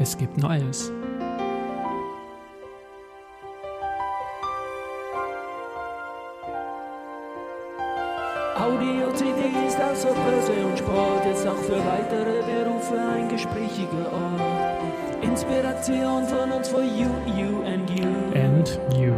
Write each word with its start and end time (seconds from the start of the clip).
Es 0.00 0.18
gibt 0.18 0.36
Neues. 0.38 0.90
Audio, 8.56 9.12
CD 9.14 9.66
ist 9.66 9.80
außer 9.80 10.08
Börse 10.08 10.66
und 10.66 10.78
Sport, 10.78 11.26
jetzt 11.26 11.46
auch 11.46 11.56
für 11.56 11.78
weitere 11.86 12.42
Berufe 12.42 12.98
ein 12.98 13.28
gesprächiger 13.28 14.12
Ort. 14.12 15.22
Inspiration 15.22 16.26
von 16.26 16.50
uns 16.52 16.68
for 16.68 16.82
you, 16.82 17.08
you 17.36 17.62
and 17.62 17.88
you. 17.90 18.06
And 18.34 18.80
you. 18.96 19.14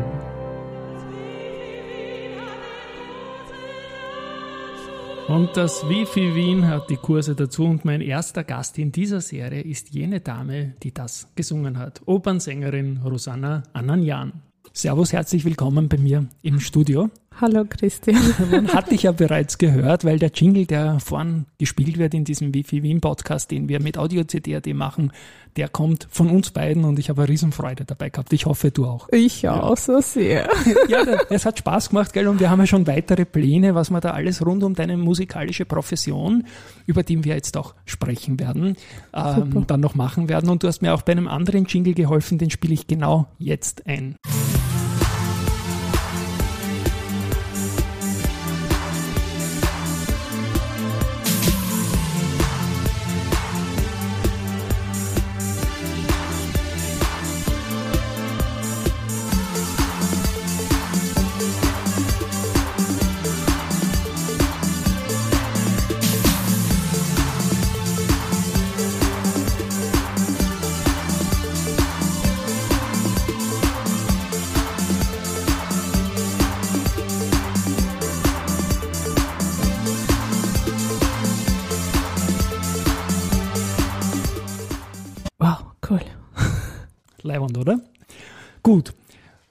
Und 5.29 5.57
das 5.57 5.89
Wifi 5.89 6.37
Wien 6.37 6.69
hat 6.69 6.89
die 6.89 6.97
Kurse 6.97 7.35
dazu 7.35 7.65
und 7.65 7.85
mein 7.85 8.01
erster 8.01 8.45
Gast 8.45 8.79
in 8.79 8.93
dieser 8.93 9.21
Serie 9.21 9.61
ist 9.61 9.91
jene 9.91 10.21
Dame, 10.21 10.75
die 10.85 10.95
das 10.95 11.29
gesungen 11.35 11.79
hat. 11.79 12.01
Opernsängerin 12.07 13.01
Rosanna 13.05 13.65
Ananjan. 13.73 14.35
Servus, 14.73 15.13
herzlich 15.13 15.45
willkommen 15.45 15.89
bei 15.89 15.99
mir 15.99 16.29
im 16.43 16.61
Studio. 16.61 17.11
Hallo 17.39 17.67
Christian. 17.69 18.17
Man 18.51 18.69
hat 18.73 18.91
dich 18.91 19.03
ja 19.03 19.13
bereits 19.13 19.59
gehört, 19.59 20.07
weil 20.07 20.19
der 20.19 20.31
Jingle, 20.35 20.65
der 20.65 21.01
vorn 21.01 21.45
gespielt 21.59 21.99
wird 21.99 22.15
in 22.15 22.25
diesem 22.25 22.55
Wifi 22.55 22.83
Wien 22.83 23.03
Podcast, 23.03 23.51
den 23.51 23.69
wir 23.69 23.79
mit 23.79 23.99
Audio 23.99 24.25
CD.at 24.25 24.67
machen, 24.69 25.13
der 25.57 25.69
kommt 25.69 26.09
von 26.11 26.31
uns 26.31 26.51
beiden 26.51 26.85
und 26.85 26.99
ich 26.99 27.11
habe 27.11 27.23
eine 27.23 27.29
Riesenfreude 27.29 27.85
dabei 27.85 28.09
gehabt. 28.09 28.33
Ich 28.33 28.47
hoffe, 28.47 28.71
du 28.71 28.87
auch. 28.87 29.09
Ich 29.11 29.47
auch 29.47 29.71
ja. 29.71 29.77
so 29.77 30.01
sehr. 30.01 30.49
Ja, 30.89 31.05
es 31.29 31.45
hat 31.45 31.59
Spaß 31.59 31.91
gemacht, 31.91 32.13
gell? 32.13 32.29
Und 32.29 32.41
wir 32.41 32.49
haben 32.49 32.61
ja 32.61 32.67
schon 32.67 32.87
weitere 32.87 33.25
Pläne, 33.25 33.75
was 33.75 33.91
wir 33.91 34.01
da 34.01 34.13
alles 34.13 34.45
rund 34.45 34.63
um 34.63 34.75
deine 34.75 34.97
musikalische 34.97 35.67
Profession, 35.67 36.45
über 36.87 37.03
die 37.03 37.23
wir 37.23 37.35
jetzt 37.35 37.57
auch 37.57 37.75
sprechen 37.85 38.39
werden, 38.41 38.77
ähm, 39.13 39.65
dann 39.67 39.81
noch 39.81 39.95
machen 39.95 40.29
werden. 40.29 40.49
Und 40.49 40.63
du 40.63 40.69
hast 40.69 40.81
mir 40.81 40.95
auch 40.95 41.03
bei 41.03 41.13
einem 41.13 41.29
anderen 41.29 41.67
Jingle 41.67 41.95
geholfen, 41.95 42.39
den 42.39 42.51
spiele 42.51 42.75
ich 42.75 42.87
genau 42.87 43.27
jetzt 43.39 43.87
ein. 43.87 44.17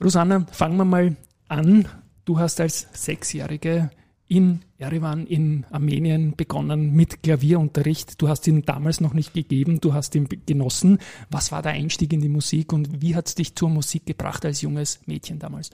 Rosanna, 0.05 0.45
fangen 0.51 0.77
wir 0.77 0.85
mal 0.85 1.15
an. 1.47 1.87
Du 2.25 2.37
hast 2.37 2.61
als 2.61 2.87
Sechsjährige 2.93 3.89
in 4.27 4.61
Erivan 4.77 5.25
in 5.25 5.65
Armenien 5.71 6.35
begonnen 6.35 6.93
mit 6.93 7.23
Klavierunterricht. 7.23 8.21
Du 8.21 8.27
hast 8.27 8.45
ihn 8.45 8.61
damals 8.61 9.01
noch 9.01 9.15
nicht 9.15 9.33
gegeben, 9.33 9.81
du 9.81 9.95
hast 9.95 10.13
ihn 10.13 10.29
genossen. 10.45 10.99
Was 11.31 11.51
war 11.51 11.63
der 11.63 11.71
Einstieg 11.71 12.13
in 12.13 12.21
die 12.21 12.29
Musik 12.29 12.71
und 12.71 13.01
wie 13.01 13.15
hat 13.15 13.29
es 13.29 13.33
dich 13.33 13.55
zur 13.55 13.71
Musik 13.71 14.05
gebracht 14.05 14.45
als 14.45 14.61
junges 14.61 14.99
Mädchen 15.07 15.39
damals? 15.39 15.71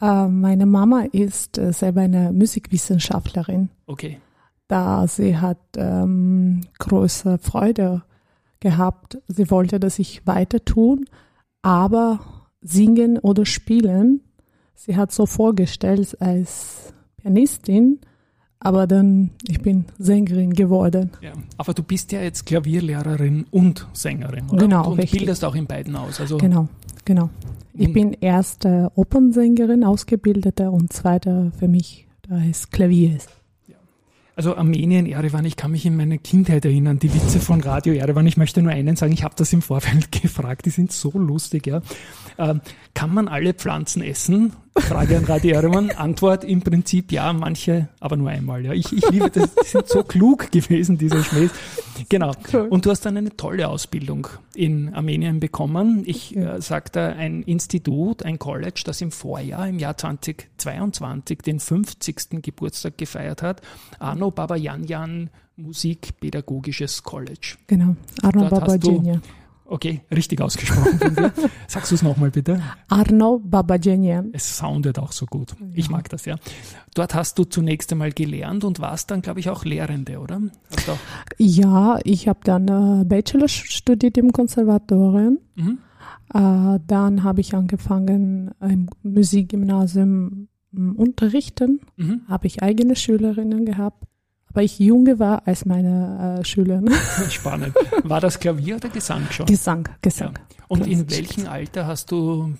Uh, 0.00 0.28
meine 0.28 0.64
Mama 0.64 1.06
ist 1.10 1.58
uh, 1.58 1.72
selber 1.72 2.02
eine 2.02 2.32
Musikwissenschaftlerin. 2.32 3.70
Okay. 3.86 4.20
Da 4.68 5.08
sie 5.08 5.36
hat 5.36 5.58
ähm, 5.76 6.60
große 6.78 7.38
Freude 7.38 8.04
gehabt. 8.60 9.18
Sie 9.26 9.50
wollte, 9.50 9.80
dass 9.80 9.98
ich 9.98 10.24
weiter 10.28 10.64
tun, 10.64 11.06
aber 11.62 12.20
singen 12.60 13.18
oder 13.18 13.46
spielen. 13.46 14.20
Sie 14.74 14.96
hat 14.96 15.12
so 15.12 15.26
vorgestellt 15.26 16.16
als 16.20 16.92
Pianistin, 17.16 18.00
aber 18.60 18.86
dann, 18.86 19.30
ich 19.46 19.60
bin 19.60 19.86
Sängerin 19.98 20.52
geworden. 20.52 21.10
Ja, 21.20 21.32
aber 21.56 21.74
du 21.74 21.82
bist 21.82 22.12
ja 22.12 22.22
jetzt 22.22 22.46
Klavierlehrerin 22.46 23.46
und 23.50 23.86
Sängerin, 23.92 24.48
oder? 24.50 24.62
Genau, 24.62 24.90
und, 24.90 25.00
und 25.00 25.10
bildest 25.10 25.44
auch 25.44 25.54
in 25.54 25.66
beiden 25.66 25.94
aus. 25.96 26.20
Also 26.20 26.38
genau, 26.38 26.68
genau. 27.04 27.30
Ich 27.74 27.92
bin 27.92 28.12
erste 28.14 28.90
Opernsängerin, 28.96 29.84
Ausgebildete 29.84 30.70
und 30.70 30.92
zweite 30.92 31.52
für 31.56 31.68
mich, 31.68 32.08
da 32.28 32.42
ist 32.42 32.72
Klavier. 32.72 33.18
Also 34.38 34.54
Armenien, 34.54 35.06
Erevan, 35.06 35.44
ich 35.46 35.56
kann 35.56 35.72
mich 35.72 35.84
in 35.84 35.96
meine 35.96 36.16
Kindheit 36.16 36.64
erinnern, 36.64 37.00
die 37.00 37.12
Witze 37.12 37.40
von 37.40 37.60
Radio 37.60 37.94
Erevan. 37.94 38.24
Ich 38.28 38.36
möchte 38.36 38.62
nur 38.62 38.70
einen 38.70 38.94
sagen, 38.94 39.12
ich 39.12 39.24
habe 39.24 39.34
das 39.36 39.52
im 39.52 39.62
Vorfeld 39.62 40.12
gefragt, 40.22 40.64
die 40.64 40.70
sind 40.70 40.92
so 40.92 41.10
lustig. 41.10 41.66
Ja. 41.66 41.82
Ähm, 42.38 42.60
kann 42.94 43.12
man 43.12 43.26
alle 43.26 43.52
Pflanzen 43.52 44.00
essen? 44.00 44.52
Frage 44.80 45.16
an 45.16 45.24
Radio 45.24 45.54
Erevan. 45.56 45.90
Antwort 45.90 46.44
im 46.44 46.60
Prinzip 46.60 47.12
ja, 47.12 47.32
manche, 47.32 47.88
aber 48.00 48.16
nur 48.16 48.30
einmal. 48.30 48.64
Ja. 48.64 48.72
Ich, 48.72 48.92
ich 48.92 49.08
liebe 49.10 49.30
das, 49.30 49.54
die 49.54 49.66
sind 49.66 49.88
so 49.88 50.02
klug 50.02 50.50
gewesen, 50.50 50.98
diese 50.98 51.22
Schmähs. 51.24 51.50
Genau. 52.08 52.32
Und 52.70 52.86
du 52.86 52.90
hast 52.90 53.04
dann 53.06 53.16
eine 53.16 53.36
tolle 53.36 53.68
Ausbildung 53.68 54.28
in 54.54 54.94
Armenien 54.94 55.40
bekommen. 55.40 56.02
Ich 56.06 56.36
äh, 56.36 56.60
sagte, 56.60 57.00
ein 57.00 57.42
Institut, 57.42 58.22
ein 58.22 58.38
College, 58.38 58.82
das 58.84 59.00
im 59.00 59.10
Vorjahr, 59.10 59.68
im 59.68 59.78
Jahr 59.78 59.96
2022, 59.96 61.38
den 61.38 61.60
50. 61.60 62.42
Geburtstag 62.42 62.98
gefeiert 62.98 63.42
hat. 63.42 63.60
Arno 63.98 64.30
Babayanyan 64.30 65.30
Musikpädagogisches 65.56 67.02
College. 67.02 67.56
Genau, 67.66 67.96
Arno 68.22 68.48
Babayanyan. 68.48 69.22
Okay, 69.70 70.00
richtig 70.10 70.40
ausgesprochen. 70.40 70.98
Sagst 71.66 71.90
du 71.90 71.94
es 71.94 72.02
nochmal 72.02 72.30
bitte? 72.30 72.62
Arno 72.88 73.38
Babajenyan. 73.44 74.30
Es 74.32 74.56
soundet 74.56 74.98
auch 74.98 75.12
so 75.12 75.26
gut. 75.26 75.54
Ich 75.74 75.90
mag 75.90 76.08
das, 76.08 76.24
ja. 76.24 76.36
Dort 76.94 77.14
hast 77.14 77.38
du 77.38 77.44
zunächst 77.44 77.92
einmal 77.92 78.12
gelernt 78.12 78.64
und 78.64 78.80
warst 78.80 79.10
dann, 79.10 79.20
glaube 79.20 79.40
ich, 79.40 79.50
auch 79.50 79.66
Lehrende, 79.66 80.20
oder? 80.20 80.40
Auch 80.88 80.96
ja, 81.36 81.98
ich 82.04 82.28
habe 82.28 82.40
dann 82.44 83.02
äh, 83.02 83.04
Bachelor 83.04 83.48
studiert 83.48 84.16
im 84.16 84.32
Konservatorium. 84.32 85.38
Mhm. 85.54 85.78
Äh, 86.32 86.80
dann 86.86 87.22
habe 87.22 87.42
ich 87.42 87.54
angefangen 87.54 88.52
im 88.60 88.88
Musikgymnasium 89.02 90.48
unterrichten. 90.72 91.80
Mhm. 91.96 92.22
Habe 92.26 92.46
ich 92.46 92.62
eigene 92.62 92.96
Schülerinnen 92.96 93.66
gehabt 93.66 94.08
weil 94.52 94.64
ich 94.64 94.78
jünger 94.78 95.18
war 95.18 95.46
als 95.46 95.64
meine 95.64 96.38
äh, 96.40 96.44
Schüler. 96.44 96.82
Spannend. 97.30 97.74
War 98.02 98.20
das 98.20 98.40
Klavier 98.40 98.76
oder 98.76 98.88
Gesang 98.88 99.26
schon? 99.30 99.46
Gesang, 99.46 99.88
Gesang. 100.02 100.34
Ja. 100.34 100.64
Und 100.68 100.86
in 100.86 101.10
welchem 101.10 101.46
Alter 101.46 101.86
hast 101.86 102.10
du 102.12 102.54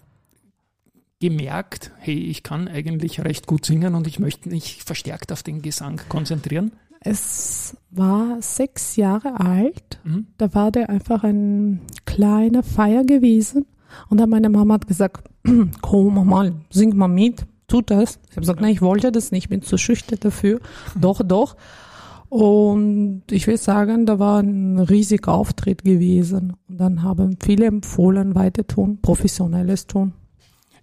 gemerkt, 1.21 1.91
hey, 1.99 2.16
ich 2.16 2.43
kann 2.43 2.69
eigentlich 2.69 3.21
recht 3.25 3.47
gut 3.47 3.66
singen 3.66 3.94
und 3.94 4.06
ich 4.06 4.19
möchte 4.19 4.49
mich 4.49 4.84
verstärkt 4.84 5.32
auf 5.32 5.43
den 5.43 5.62
Gesang 5.62 6.00
konzentrieren? 6.09 6.72
Es 7.00 7.76
war 7.91 8.41
sechs 8.41 8.97
Jahre 8.97 9.41
alt. 9.41 10.00
Mhm. 10.05 10.26
Da 10.37 10.55
war 10.55 10.70
der 10.72 10.91
einfach 10.91 11.25
ein 11.25 11.81
kleiner 12.05 12.62
Feier 12.62 13.05
gewesen. 13.05 13.66
Und 14.09 14.19
dann 14.19 14.31
meine 14.31 14.49
Mama 14.49 14.75
hat 14.75 14.87
gesagt, 14.87 15.28
komm 15.81 16.28
mal, 16.28 16.55
sing 16.70 16.97
mal 16.97 17.09
mit, 17.09 17.47
tut 17.69 17.91
das. 17.91 18.19
Ich 18.25 18.33
habe 18.33 18.41
gesagt, 18.41 18.61
nein, 18.61 18.73
ich 18.73 18.83
wollte 18.83 19.12
das 19.12 19.31
nicht, 19.31 19.45
ich 19.45 19.49
bin 19.49 19.62
zu 19.62 19.77
schüchtern 19.77 20.19
dafür. 20.21 20.61
Doch, 21.01 21.21
doch. 21.25 21.56
Und 22.31 23.23
ich 23.31 23.47
will 23.47 23.56
sagen, 23.56 24.05
da 24.05 24.19
war 24.19 24.41
ein 24.41 24.79
riesiger 24.79 25.32
Auftritt 25.32 25.82
gewesen. 25.82 26.55
Und 26.69 26.79
dann 26.79 27.03
haben 27.03 27.38
viele 27.41 27.67
empfohlen, 27.67 28.35
weiter 28.35 28.67
tun, 28.67 28.99
professionelles 29.00 29.87
tun. 29.87 30.12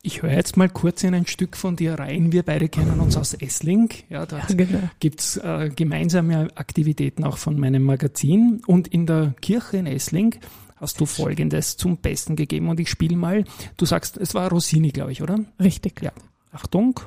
Ich 0.01 0.21
höre 0.21 0.31
jetzt 0.31 0.57
mal 0.57 0.69
kurz 0.69 1.03
in 1.03 1.13
ein 1.13 1.25
Stück 1.25 1.57
von 1.57 1.75
dir 1.75 1.95
rein. 1.95 2.31
Wir 2.31 2.43
beide 2.43 2.69
kennen 2.69 2.99
uns 2.99 3.17
aus 3.17 3.33
Essling. 3.33 3.89
Ja, 4.09 4.25
dort 4.27 4.49
ja, 4.49 4.55
genau. 4.55 4.89
gibt's 4.99 5.37
äh, 5.37 5.69
gemeinsame 5.75 6.47
Aktivitäten 6.55 7.23
auch 7.23 7.37
von 7.37 7.59
meinem 7.59 7.83
Magazin. 7.83 8.61
Und 8.65 8.87
in 8.87 9.05
der 9.05 9.35
Kirche 9.41 9.77
in 9.77 9.87
Essling 9.87 10.35
hast 10.77 10.99
du 10.99 11.05
Folgendes 11.05 11.77
zum 11.77 11.97
Besten 11.97 12.35
gegeben. 12.35 12.69
Und 12.69 12.79
ich 12.79 12.89
spiele 12.89 13.17
mal. 13.17 13.45
Du 13.77 13.85
sagst, 13.85 14.17
es 14.17 14.33
war 14.33 14.49
Rossini, 14.49 14.89
glaube 14.89 15.11
ich, 15.11 15.21
oder? 15.21 15.39
Richtig. 15.59 16.01
Ja. 16.01 16.11
Achtung. 16.55 16.99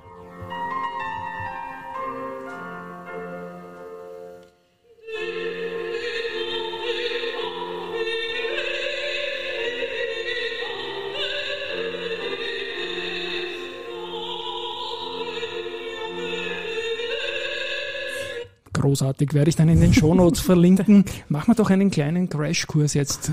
großartig. 18.89 19.35
Werde 19.35 19.51
ich 19.51 19.57
dann 19.57 19.69
in 19.69 19.81
den 19.81 19.93
Shownotes 19.93 20.41
verlinken. 20.41 21.05
Machen 21.29 21.49
wir 21.49 21.55
doch 21.55 21.71
einen 21.71 21.91
kleinen 21.91 22.29
Crashkurs 22.29 22.95
jetzt. 22.95 23.33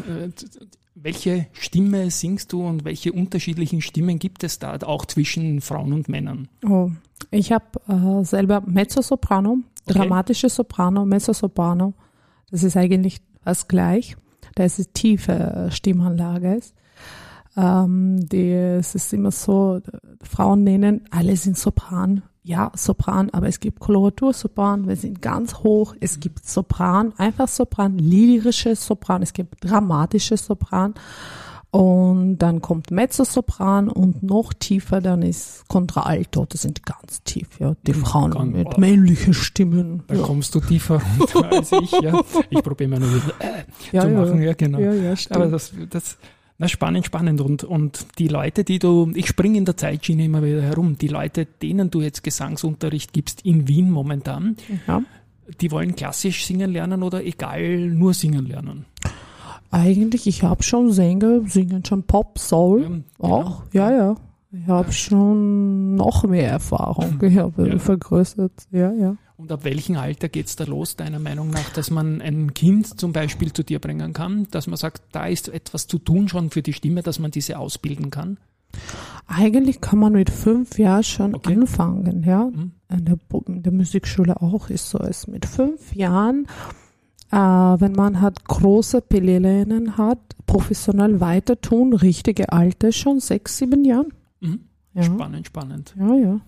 Welche 1.05 1.45
Stimme 1.53 2.09
singst 2.09 2.51
du 2.51 2.65
und 2.65 2.83
welche 2.83 3.13
unterschiedlichen 3.13 3.79
Stimmen 3.79 4.17
gibt 4.17 4.43
es 4.43 4.57
da 4.57 4.75
auch 4.81 5.05
zwischen 5.05 5.61
Frauen 5.61 5.93
und 5.93 6.09
Männern? 6.09 6.47
Oh, 6.67 6.89
ich 7.29 7.51
habe 7.51 7.65
äh, 7.87 8.25
selber 8.25 8.63
Mezzosoprano, 8.65 9.59
Okay. 9.87 9.99
dramatische 9.99 10.49
Soprano, 10.49 11.05
Mezzosoprano. 11.05 11.93
Das 12.49 12.63
ist 12.63 12.75
eigentlich 12.75 13.19
was 13.43 13.67
gleich, 13.67 14.17
da 14.55 14.63
es 14.63 14.79
eine 14.79 14.87
tiefe 14.93 15.69
Stimmanlage 15.71 16.55
ist. 16.55 16.73
Ähm, 17.57 18.27
die, 18.27 18.51
es 18.51 18.95
ist 18.95 19.13
immer 19.13 19.31
so, 19.31 19.81
Frauen 20.21 20.63
nennen, 20.63 21.05
alle 21.11 21.35
sind 21.37 21.57
Sopran. 21.57 22.23
Ja, 22.43 22.71
Sopran, 22.75 23.31
aber 23.31 23.47
es 23.47 23.59
gibt 23.59 23.79
Koloratursopran, 23.79 24.87
wir 24.87 24.95
sind 24.95 25.21
ganz 25.21 25.55
hoch. 25.55 25.95
Es 25.99 26.19
gibt 26.19 26.47
Sopran, 26.47 27.13
einfach 27.17 27.47
Sopran, 27.47 27.97
lyrische 27.97 28.75
Sopran, 28.75 29.23
es 29.23 29.33
gibt 29.33 29.55
dramatische 29.63 30.37
Sopran. 30.37 30.93
Und 31.75 32.37
dann 32.37 32.61
kommt 32.61 32.89
Mezzosopran 32.89 33.89
und 33.89 34.23
noch 34.23 34.53
tiefer, 34.53 35.01
dann 35.01 35.21
ist 35.21 35.67
Contralto. 35.67 36.45
Das 36.47 36.61
sind 36.61 36.85
ganz 36.85 37.21
tief, 37.23 37.59
ja. 37.59 37.75
Die 37.85 37.93
Frauen 37.93 38.31
Ganz- 38.31 38.53
mit 38.53 38.67
wow. 38.67 38.77
männlichen 38.77 39.33
Stimmen. 39.33 40.03
Da 40.07 40.15
ja. 40.15 40.21
kommst 40.21 40.55
du 40.55 40.61
tiefer 40.61 41.01
als 41.49 41.73
ich. 41.73 41.91
Ja. 41.99 42.21
Ich 42.49 42.63
probiere 42.63 42.91
mal 42.91 42.99
nur 43.01 43.09
äh, 43.39 43.65
ja, 43.91 44.01
zu 44.03 44.07
ja. 44.07 44.19
machen. 44.21 44.41
Ja, 44.41 44.53
genau. 44.53 44.79
Ja, 44.79 44.93
ja, 44.93 45.17
stimmt. 45.17 45.35
Aber 45.35 45.47
das, 45.47 45.73
das 45.89 46.17
na, 46.57 46.67
spannend, 46.67 47.05
spannend. 47.05 47.41
Und, 47.41 47.63
und 47.63 48.05
die 48.17 48.27
Leute, 48.27 48.63
die 48.63 48.79
du, 48.79 49.11
ich 49.13 49.27
springe 49.27 49.57
in 49.57 49.65
der 49.65 49.75
Zeitschiene 49.75 50.23
immer 50.25 50.41
wieder 50.43 50.61
herum, 50.61 50.97
die 50.97 51.07
Leute, 51.09 51.45
denen 51.45 51.91
du 51.91 52.01
jetzt 52.01 52.23
Gesangsunterricht 52.23 53.11
gibst 53.13 53.41
in 53.41 53.67
Wien 53.67 53.91
momentan, 53.91 54.55
ja. 54.87 55.01
die 55.59 55.71
wollen 55.71 55.95
klassisch 55.95 56.45
singen 56.45 56.71
lernen 56.71 57.03
oder 57.03 57.23
egal 57.25 57.77
nur 57.89 58.13
singen 58.13 58.45
lernen. 58.45 58.85
Eigentlich, 59.71 60.27
ich 60.27 60.43
habe 60.43 60.63
schon 60.63 60.91
Sänger, 60.91 61.41
singen 61.47 61.83
schon 61.83 62.03
Pop, 62.03 62.39
Soul. 62.39 62.81
Ja, 62.81 62.87
genau. 62.87 63.03
Auch, 63.19 63.63
ja, 63.73 63.91
ja. 63.91 64.15
Ich 64.51 64.67
habe 64.67 64.91
schon 64.93 65.95
noch 65.95 66.23
mehr 66.23 66.49
Erfahrung. 66.49 67.19
Ich 67.21 67.37
habe 67.37 67.67
Ja. 67.67 67.77
vergrößert. 67.79 68.53
Ja, 68.71 68.93
ja. 68.93 69.17
Und 69.37 69.51
ab 69.51 69.63
welchem 69.65 69.97
Alter 69.97 70.29
geht's 70.29 70.55
da 70.55 70.63
los, 70.63 70.95
deiner 70.95 71.19
Meinung 71.19 71.49
nach, 71.49 71.69
dass 71.73 71.91
man 71.91 72.21
ein 72.21 72.53
Kind 72.53 72.99
zum 72.99 73.11
Beispiel 73.11 73.51
zu 73.51 73.63
dir 73.63 73.79
bringen 73.79 74.13
kann, 74.13 74.47
dass 74.51 74.67
man 74.67 74.77
sagt, 74.77 75.01
da 75.11 75.25
ist 75.27 75.49
etwas 75.49 75.87
zu 75.87 75.97
tun 75.99 76.29
schon 76.29 76.49
für 76.51 76.61
die 76.61 76.71
Stimme, 76.73 77.01
dass 77.03 77.19
man 77.19 77.31
diese 77.31 77.59
ausbilden 77.59 78.11
kann? 78.11 78.37
Eigentlich 79.27 79.81
kann 79.81 79.99
man 79.99 80.13
mit 80.13 80.29
fünf 80.29 80.77
Jahren 80.79 81.03
schon 81.03 81.35
Okay. 81.35 81.53
anfangen, 81.53 82.23
ja. 82.23 82.45
Mhm. 82.45 82.71
In 82.89 83.05
der, 83.05 83.17
in 83.47 83.63
der 83.63 83.73
Musikschule 83.73 84.41
auch 84.41 84.69
ist 84.69 84.89
so. 84.89 84.99
Es 84.99 85.27
mit 85.27 85.45
fünf 85.45 85.93
Jahren, 85.95 86.47
äh, 87.31 87.35
wenn 87.37 87.91
man 87.93 88.21
hat 88.21 88.45
große 88.45 89.01
Pelelen 89.01 89.97
hat, 89.97 90.19
professionell 90.45 91.19
weiter 91.19 91.59
tun, 91.59 91.93
richtige 91.93 92.51
Alte 92.53 92.93
schon 92.93 93.19
sechs, 93.19 93.57
sieben 93.57 93.83
Jahren. 93.83 94.13
Mhm. 94.39 94.59
Ja, 94.93 95.03
Spannend, 95.03 95.47
spannend. 95.47 95.93
ja, 95.99 96.15
ja. 96.15 96.39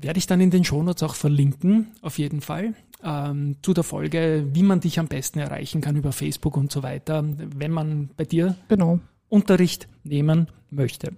Werde 0.00 0.18
ich 0.18 0.26
dann 0.26 0.40
in 0.40 0.50
den 0.50 0.64
Shownotes 0.64 1.02
auch 1.02 1.14
verlinken, 1.14 1.88
auf 2.02 2.18
jeden 2.18 2.40
Fall, 2.40 2.74
ähm, 3.04 3.56
zu 3.62 3.74
der 3.74 3.84
Folge, 3.84 4.46
wie 4.52 4.62
man 4.62 4.80
dich 4.80 4.98
am 4.98 5.08
besten 5.08 5.38
erreichen 5.38 5.80
kann 5.80 5.96
über 5.96 6.12
Facebook 6.12 6.56
und 6.56 6.72
so 6.72 6.82
weiter, 6.82 7.24
wenn 7.56 7.70
man 7.70 8.10
bei 8.16 8.24
dir 8.24 8.56
Genau. 8.68 9.00
Unterricht 9.28 9.88
nehmen 10.04 10.48
möchte. 10.70 11.12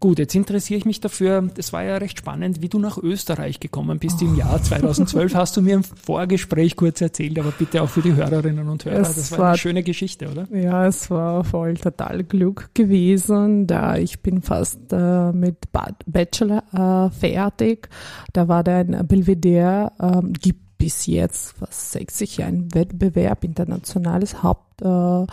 Gut, 0.00 0.18
jetzt 0.18 0.34
interessiere 0.34 0.78
ich 0.78 0.86
mich 0.86 1.00
dafür, 1.00 1.42
das 1.54 1.74
war 1.74 1.82
ja 1.84 1.98
recht 1.98 2.18
spannend, 2.18 2.62
wie 2.62 2.70
du 2.70 2.78
nach 2.78 2.96
Österreich 2.96 3.60
gekommen 3.60 3.98
bist 3.98 4.22
im 4.22 4.34
Jahr 4.34 4.62
2012, 4.62 5.34
hast 5.34 5.58
du 5.58 5.60
mir 5.60 5.74
im 5.74 5.84
Vorgespräch 5.84 6.74
kurz 6.74 7.02
erzählt, 7.02 7.38
aber 7.38 7.50
bitte 7.50 7.82
auch 7.82 7.88
für 7.90 8.00
die 8.00 8.14
Hörerinnen 8.14 8.66
und 8.68 8.82
Hörer, 8.86 9.00
Es 9.00 9.16
das 9.16 9.30
war 9.32 9.38
war- 9.40 9.48
eine 9.48 9.58
schöne 9.58 9.82
Geschichte, 9.82 10.30
oder? 10.30 10.48
Ja, 10.56 10.86
es 10.86 11.10
war 11.10 11.44
voll 11.44 11.74
total 11.74 12.24
Glück 12.24 12.70
gewesen, 12.72 13.66
da 13.66 13.96
ich 13.98 14.20
bin 14.20 14.40
fast 14.40 14.80
äh, 14.90 15.32
mit 15.32 15.70
Ba- 15.70 15.92
Bachelor 16.06 16.62
äh, 16.72 17.10
fertig. 17.14 17.90
Da 18.32 18.48
war 18.48 18.64
da 18.64 18.78
ein 18.78 19.06
Belvedere, 19.06 19.92
ähm, 20.00 20.32
gibt 20.32 20.78
bis 20.78 21.04
jetzt 21.04 21.52
fast 21.58 21.92
60 21.92 22.38
Jahre 22.38 22.52
einen 22.52 22.74
Wettbewerb, 22.74 23.44
internationales 23.44 24.42
Haupt 24.42 24.80
äh, 24.80 24.86
äh, 24.86 25.26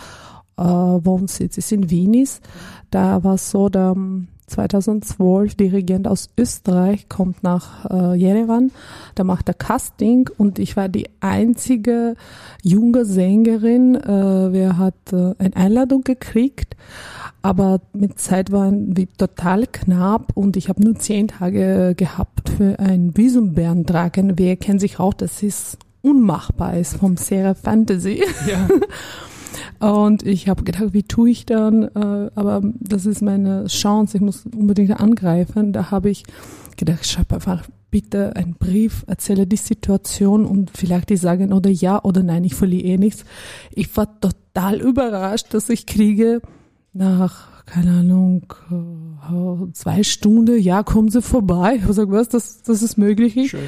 Wohnsitz 0.62 1.56
ist 1.56 1.72
in 1.72 1.88
Wien 1.88 2.12
ist. 2.12 2.42
Da 2.90 3.24
war 3.24 3.36
es 3.36 3.50
so, 3.50 3.70
der 3.70 3.94
ähm, 3.96 4.28
2012 4.48 5.54
Dirigent 5.54 6.08
aus 6.08 6.28
Österreich 6.36 7.08
kommt 7.08 7.42
nach 7.42 7.84
äh, 7.90 8.14
Jerewan, 8.14 8.72
da 9.14 9.24
macht 9.24 9.48
er 9.48 9.54
Casting 9.54 10.28
und 10.36 10.58
ich 10.58 10.76
war 10.76 10.88
die 10.88 11.08
einzige 11.20 12.14
junge 12.62 13.04
Sängerin. 13.04 13.94
Äh, 13.94 14.52
wer 14.52 14.78
hat 14.78 15.12
äh, 15.12 15.34
eine 15.38 15.56
Einladung 15.56 16.02
gekriegt, 16.02 16.76
aber 17.42 17.80
mit 17.92 18.18
Zeit 18.18 18.50
waren 18.50 18.96
wir 18.96 19.08
total 19.16 19.66
knapp 19.66 20.32
und 20.34 20.56
ich 20.56 20.68
habe 20.68 20.82
nur 20.82 20.96
zehn 20.96 21.28
Tage 21.28 21.94
gehabt 21.96 22.48
für 22.48 22.78
ein 22.78 23.16
Visum 23.16 23.54
beantragen. 23.54 24.34
Wer 24.36 24.56
kennt 24.56 24.80
sich 24.80 24.98
auch, 24.98 25.14
das 25.14 25.42
ist 25.42 25.78
unmachbar 26.02 26.76
ist 26.76 26.96
vom 26.96 27.16
Serie 27.16 27.54
Fantasy. 27.54 28.22
Ja. 28.48 28.68
Und 29.80 30.24
ich 30.24 30.48
habe 30.48 30.64
gedacht, 30.64 30.92
wie 30.92 31.04
tue 31.04 31.30
ich 31.30 31.46
dann? 31.46 31.84
Äh, 31.84 32.30
aber 32.34 32.62
das 32.80 33.06
ist 33.06 33.22
meine 33.22 33.66
Chance, 33.66 34.16
ich 34.16 34.22
muss 34.22 34.44
unbedingt 34.46 34.98
angreifen. 34.98 35.72
Da 35.72 35.90
habe 35.90 36.10
ich 36.10 36.24
gedacht, 36.76 37.06
schreib 37.06 37.32
einfach 37.32 37.64
bitte 37.90 38.36
einen 38.36 38.54
Brief, 38.54 39.04
erzähle 39.06 39.46
die 39.46 39.56
Situation 39.56 40.44
und 40.44 40.70
vielleicht 40.76 41.10
die 41.10 41.16
sagen 41.16 41.52
oder 41.52 41.70
ja 41.70 42.02
oder 42.02 42.22
nein, 42.22 42.44
ich 42.44 42.54
verliere 42.54 42.86
eh 42.86 42.98
nichts. 42.98 43.24
Ich 43.70 43.96
war 43.96 44.20
total 44.20 44.80
überrascht, 44.80 45.54
dass 45.54 45.68
ich 45.70 45.86
kriege 45.86 46.42
nach, 46.92 47.64
keine 47.66 48.00
Ahnung, 48.00 48.52
äh, 48.70 49.72
zwei 49.72 50.02
Stunden, 50.02 50.60
ja, 50.60 50.82
kommen 50.82 51.10
Sie 51.10 51.22
vorbei. 51.22 51.74
Ich 51.76 51.82
habe 51.82 51.88
gesagt, 51.88 52.10
was, 52.10 52.28
dass, 52.28 52.62
dass 52.62 52.82
es 52.82 52.96
möglich 52.96 53.36
ist. 53.36 53.50
Schön. 53.50 53.60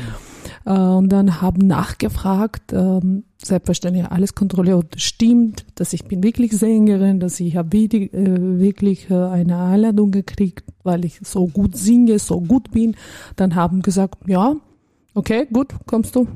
Äh, 0.65 0.73
und 0.73 1.09
dann 1.09 1.41
haben 1.41 1.67
nachgefragt, 1.67 2.73
ähm, 2.73 3.25
selbstverständlich 3.43 4.07
alles 4.07 4.35
kontrolliert, 4.35 5.01
stimmt, 5.01 5.65
dass 5.77 5.93
ich 5.93 6.05
bin 6.05 6.23
wirklich 6.23 6.53
Sängerin, 6.53 7.21
dass 7.21 7.41
ich 7.41 7.57
habe 7.57 7.73
wirklich, 7.73 8.13
äh, 8.13 8.59
wirklich 8.59 9.11
äh, 9.11 9.15
eine 9.15 9.59
Einladung 9.59 10.11
gekriegt, 10.11 10.65
weil 10.83 11.05
ich 11.05 11.21
so 11.23 11.47
gut 11.47 11.77
singe, 11.77 12.19
so 12.19 12.41
gut 12.41 12.71
bin. 12.71 12.97
Dann 13.37 13.55
haben 13.55 13.83
gesagt, 13.83 14.19
ja, 14.27 14.57
okay, 15.15 15.47
gut, 15.53 15.75
kommst 15.87 16.17
du, 16.17 16.27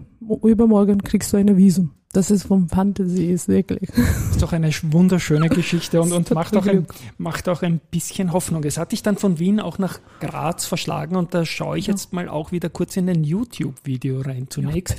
übermorgen 0.42 1.02
kriegst 1.02 1.32
du 1.32 1.36
eine 1.36 1.56
Visum. 1.56 1.90
Das 2.14 2.30
ist 2.30 2.44
vom 2.46 2.68
Fantasy, 2.68 3.26
ist 3.32 3.48
wirklich. 3.48 3.90
ist 4.30 4.40
doch 4.40 4.52
eine 4.52 4.70
wunderschöne 4.84 5.48
Geschichte 5.48 6.00
und, 6.00 6.12
und 6.12 6.30
macht, 6.30 6.56
auch 6.56 6.64
ein, 6.66 6.86
macht 7.18 7.48
auch 7.48 7.62
ein 7.62 7.80
bisschen 7.90 8.32
Hoffnung. 8.32 8.62
Es 8.64 8.78
hat 8.78 8.92
dich 8.92 9.02
dann 9.02 9.16
von 9.18 9.40
Wien 9.40 9.58
auch 9.60 9.78
nach 9.78 9.98
Graz 10.20 10.64
verschlagen 10.64 11.16
und 11.16 11.34
da 11.34 11.44
schaue 11.44 11.76
ich 11.76 11.88
Ja. 11.88 11.92
jetzt 11.92 12.12
mal 12.12 12.28
auch 12.28 12.52
wieder 12.52 12.70
kurz 12.70 12.96
in 12.96 13.10
ein 13.10 13.24
YouTube-Video 13.24 14.20
rein 14.20 14.46
zunächst. 14.48 14.96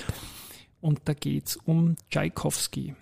Und 0.81 0.99
da 1.05 1.13
geht's 1.13 1.57
um 1.65 1.95
Tschaikowski. 2.11 2.95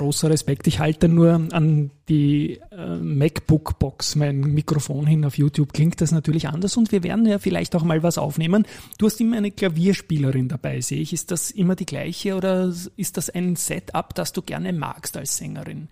Großer 0.00 0.30
Respekt. 0.30 0.66
Ich 0.66 0.80
halte 0.80 1.08
nur 1.08 1.42
an 1.52 1.90
die 2.08 2.58
äh, 2.70 2.96
MacBook-Box 2.96 4.16
mein 4.16 4.40
Mikrofon 4.40 5.06
hin 5.06 5.26
auf 5.26 5.36
YouTube. 5.36 5.74
Klingt 5.74 6.00
das 6.00 6.10
natürlich 6.10 6.48
anders 6.48 6.78
und 6.78 6.90
wir 6.90 7.02
werden 7.02 7.26
ja 7.26 7.38
vielleicht 7.38 7.76
auch 7.76 7.84
mal 7.84 8.02
was 8.02 8.16
aufnehmen. 8.16 8.64
Du 8.96 9.04
hast 9.04 9.20
immer 9.20 9.36
eine 9.36 9.50
Klavierspielerin 9.50 10.48
dabei, 10.48 10.80
sehe 10.80 11.02
ich. 11.02 11.12
Ist 11.12 11.30
das 11.30 11.50
immer 11.50 11.76
die 11.76 11.84
gleiche 11.84 12.34
oder 12.34 12.72
ist 12.96 13.18
das 13.18 13.28
ein 13.28 13.56
Setup, 13.56 14.14
das 14.14 14.32
du 14.32 14.40
gerne 14.40 14.72
magst 14.72 15.18
als 15.18 15.36
Sängerin? 15.36 15.88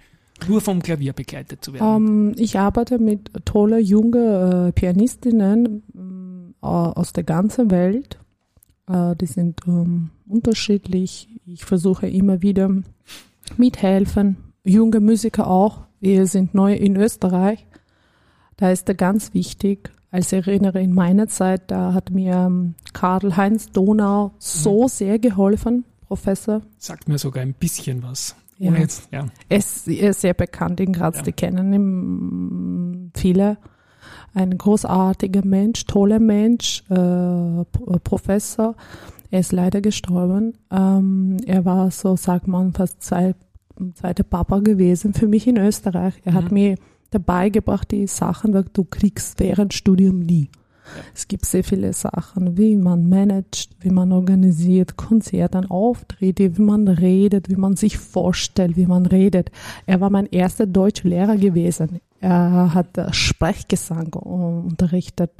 Nur 0.48 0.62
vom 0.62 0.80
Klavier 0.80 1.12
begleitet 1.12 1.62
zu 1.62 1.74
werden. 1.74 2.06
Ähm, 2.06 2.34
ich 2.38 2.58
arbeite 2.58 2.98
mit 2.98 3.30
toller 3.44 3.78
junge 3.78 4.68
äh, 4.68 4.72
Pianistinnen 4.72 5.82
äh, 6.62 6.66
aus 6.66 7.12
der 7.12 7.24
ganzen 7.24 7.70
Welt. 7.70 8.18
Äh, 8.88 9.14
die 9.16 9.26
sind 9.26 9.60
ähm, 9.66 10.08
unterschiedlich. 10.26 11.28
Ich 11.44 11.66
versuche 11.66 12.08
immer 12.08 12.40
wieder 12.40 12.70
mithelfen. 13.56 14.36
Junge 14.64 15.00
Musiker 15.00 15.46
auch. 15.48 15.82
Wir 16.00 16.26
sind 16.26 16.54
neu 16.54 16.74
in 16.74 16.96
Österreich. 16.96 17.66
Da 18.56 18.70
ist 18.70 18.88
er 18.88 18.94
ganz 18.94 19.32
wichtig. 19.34 19.90
Als 20.10 20.32
ich 20.32 20.46
erinnere 20.46 20.80
in 20.80 20.92
meiner 20.94 21.28
Zeit, 21.28 21.70
da 21.70 21.92
hat 21.92 22.10
mir 22.10 22.34
ähm, 22.34 22.74
Karl-Heinz 22.92 23.70
Donau 23.72 24.32
so 24.38 24.88
sehr 24.88 25.18
geholfen, 25.18 25.84
Professor. 26.06 26.62
Sagt 26.78 27.08
mir 27.08 27.18
sogar 27.18 27.42
ein 27.42 27.54
bisschen 27.54 28.02
was. 28.02 28.34
Ja. 28.58 28.70
Ohne 28.70 28.80
jetzt, 28.80 29.08
ja. 29.12 29.26
Er 29.48 29.58
ist, 29.58 29.86
er 29.86 30.10
ist 30.10 30.20
sehr 30.22 30.34
bekannt 30.34 30.80
in 30.80 30.92
Graz, 30.92 31.16
Ja. 31.18 31.22
die 31.22 31.32
kennen 31.32 31.72
ihn 31.72 33.12
viele. 33.14 33.58
Ein 34.34 34.56
großartiger 34.56 35.44
Mensch, 35.44 35.84
toller 35.86 36.18
Mensch, 36.20 36.82
äh, 36.90 36.94
äh, 36.94 37.64
Professor. 38.02 38.74
Er 39.30 39.40
ist 39.40 39.52
leider 39.52 39.80
gestorben. 39.80 40.54
Ähm, 40.70 41.36
er 41.46 41.64
war 41.64 41.90
so, 41.90 42.16
sagt 42.16 42.48
man, 42.48 42.72
fast 42.72 43.02
zwei, 43.02 43.34
zweiter 43.94 44.24
Papa 44.24 44.60
gewesen 44.60 45.12
für 45.14 45.28
mich 45.28 45.46
in 45.46 45.56
Österreich. 45.58 46.14
Er 46.24 46.32
hat 46.34 46.46
Mhm. 46.46 46.54
mir 46.54 46.74
dabei 47.10 47.48
gebracht, 47.50 47.90
die 47.90 48.06
Sachen, 48.06 48.52
die 48.52 48.62
du 48.72 48.84
kriegst 48.84 49.38
während 49.40 49.74
Studium 49.74 50.20
nie. 50.20 50.50
Es 51.14 51.28
gibt 51.28 51.44
sehr 51.44 51.64
viele 51.64 51.92
Sachen, 51.92 52.56
wie 52.56 52.74
man 52.74 53.10
managt, 53.10 53.76
wie 53.80 53.90
man 53.90 54.10
organisiert, 54.10 54.96
Konzerte, 54.96 55.60
Auftritte, 55.70 56.56
wie 56.56 56.62
man 56.62 56.88
redet, 56.88 57.50
wie 57.50 57.56
man 57.56 57.76
sich 57.76 57.98
vorstellt, 57.98 58.76
wie 58.78 58.86
man 58.86 59.04
redet. 59.04 59.50
Er 59.84 60.00
war 60.00 60.08
mein 60.08 60.24
erster 60.24 60.66
Deutschlehrer 60.66 61.36
gewesen. 61.36 62.00
Er 62.20 62.72
hat 62.72 63.14
Sprechgesang 63.14 64.14
unterrichtet. 64.14 65.30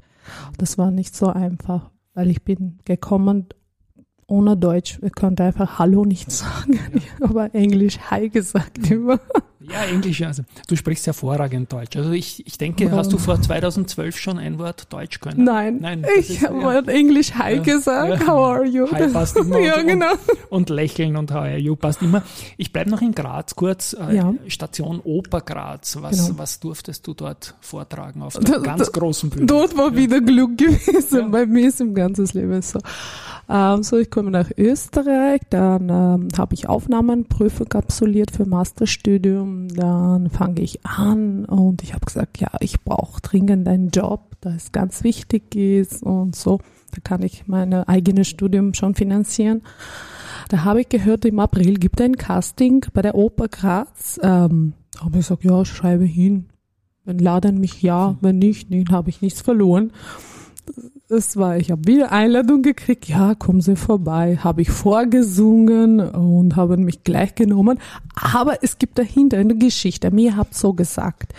Das 0.59 0.77
war 0.77 0.91
nicht 0.91 1.17
so 1.17 1.29
einfach, 1.29 1.91
weil 2.13 2.29
ich 2.31 2.43
bin 2.43 2.79
gekommen 2.85 3.47
ohne 4.29 4.57
Deutsch. 4.57 4.99
Ich 5.03 5.15
konnte 5.15 5.43
einfach 5.43 5.79
Hallo 5.79 6.05
nicht 6.05 6.31
sagen, 6.31 6.79
aber 7.21 7.53
Englisch 7.55 7.99
Hi 8.11 8.29
gesagt 8.29 8.91
immer. 8.91 9.19
Ja, 9.61 9.85
Englisch, 9.85 10.23
also 10.23 10.45
du 10.67 10.77
sprichst 10.77 11.07
hervorragend 11.07 11.71
Deutsch. 11.71 11.95
Also 11.97 12.13
ich, 12.13 12.47
ich 12.47 12.57
denke, 12.57 12.91
hast 12.91 13.13
du 13.13 13.19
vor 13.19 13.39
2012 13.43 14.17
schon 14.17 14.39
ein 14.39 14.59
Wort 14.59 14.91
Deutsch 14.91 15.21
können? 15.21 15.45
Nein, 15.45 15.79
Nein 15.81 16.07
ich 16.19 16.43
habe 16.43 16.55
mal 16.55 16.89
Englisch 16.89 17.35
Hi 17.35 17.57
Ja, 17.57 17.63
gesagt. 17.63 18.21
ja. 18.23 18.27
How 18.29 18.47
are 18.47 18.65
you? 18.65 18.91
Hi 18.91 19.09
passt 19.09 19.37
immer 19.41 19.59
ja, 19.59 19.79
und, 19.79 19.87
genau. 19.87 20.13
und, 20.13 20.21
und 20.51 20.71
lächeln 20.71 21.17
und 21.17 21.31
how 21.33 21.39
are 21.43 21.59
you 21.59 21.77
passt 21.77 22.01
immer. 22.01 22.23
Ich 22.57 22.73
bleibe 22.73 22.89
noch 22.89 23.03
in 23.03 23.13
Graz 23.13 23.57
kurz. 23.57 23.95
Äh, 23.95 24.17
Ja. 24.17 24.33
Station 24.47 25.01
Oper 25.05 25.41
Graz. 25.43 25.99
Was, 26.01 26.29
Genau. 26.29 26.39
was 26.39 26.61
durftest 26.61 27.07
du 27.07 27.13
dort 27.15 27.55
vortragen 27.61 28.23
auf 28.23 28.35
der 28.39 28.45
Da- 28.45 28.59
ganz 28.61 28.91
da- 28.91 28.99
großen 29.01 29.29
Bühne? 29.29 29.47
Dort 29.47 29.77
war 29.77 29.95
wieder 29.95 30.21
Glück 30.23 30.57
gewesen. 30.57 31.19
Ja. 31.19 31.29
Bei 31.29 31.45
mir 31.45 31.69
ist 31.69 31.81
im 31.83 31.95
ganzen 31.95 32.25
Leben 32.27 32.63
so. 32.63 32.79
Ähm, 33.51 33.83
so, 33.83 33.97
ich 33.97 34.11
komme 34.11 34.31
nach 34.31 34.51
Österreich, 34.57 35.41
dann 35.49 35.89
ähm, 35.89 36.29
habe 36.37 36.55
ich 36.55 36.69
Aufnahmenprüfung 36.69 37.73
absolviert 37.73 38.31
für 38.31 38.45
Masterstudium, 38.45 39.69
dann 39.69 40.29
fange 40.29 40.61
ich 40.61 40.85
an 40.85 41.47
und 41.47 41.83
ich 41.83 41.95
habe 41.95 42.05
gesagt, 42.05 42.39
ja, 42.39 42.51
ich 42.61 42.83
brauche 42.83 43.23
dringend 43.23 43.67
einen 43.67 43.89
Job, 43.89 44.37
da 44.41 44.55
es 44.55 44.71
ganz 44.73 45.03
wichtig 45.03 45.55
ist 45.55 46.03
und 46.03 46.37
so. 46.37 46.61
Da 46.95 47.01
kann 47.03 47.23
ich 47.23 47.47
mein 47.47 47.73
eigenes 47.73 48.29
Studium 48.29 48.75
schon 48.75 48.95
finanzieren. 48.95 49.63
Da 50.49 50.65
habe 50.65 50.83
ich 50.83 50.89
gehört, 50.89 51.25
im 51.25 51.41
April 51.41 51.75
gibt 51.75 52.01
es 52.01 52.07
ein 52.07 52.17
Casting 52.17 52.85
bei 52.93 53.03
der 53.03 53.15
Oper 53.15 53.49
Graz. 53.49 54.19
Ähm, 54.23 54.75
habe 54.99 55.19
ich 55.19 55.27
gesagt, 55.27 55.45
ja, 55.45 55.65
schreibe 55.65 56.05
hin. 56.05 56.47
Wenn 57.05 57.19
laden 57.19 57.59
mich 57.59 57.83
ja, 57.83 58.17
wenn 58.21 58.39
nicht, 58.39 58.71
nee, 58.71 58.85
habe 58.91 59.11
ich 59.11 59.23
nichts 59.23 59.41
verloren. 59.41 59.93
Das 61.09 61.37
war, 61.37 61.57
ich 61.57 61.71
habe 61.71 61.87
wieder 61.87 62.13
Einladung 62.13 62.63
gekriegt, 62.63 63.09
ja, 63.09 63.35
kommen 63.35 63.61
Sie 63.61 63.77
vorbei, 63.77 64.37
habe 64.37 64.63
ich 64.63 64.71
vorgesungen 64.71 66.01
und 66.01 66.57
haben 66.57 66.85
mich 66.85 67.03
gleich 67.03 67.35
genommen. 67.35 67.79
Aber 68.15 68.63
es 68.63 68.79
gibt 68.79 68.99
dahinter 68.99 69.39
eine 69.39 69.57
Geschichte. 69.57 70.11
Mir 70.11 70.37
habt 70.37 70.55
so 70.55 70.75
gesagt, 70.75 71.33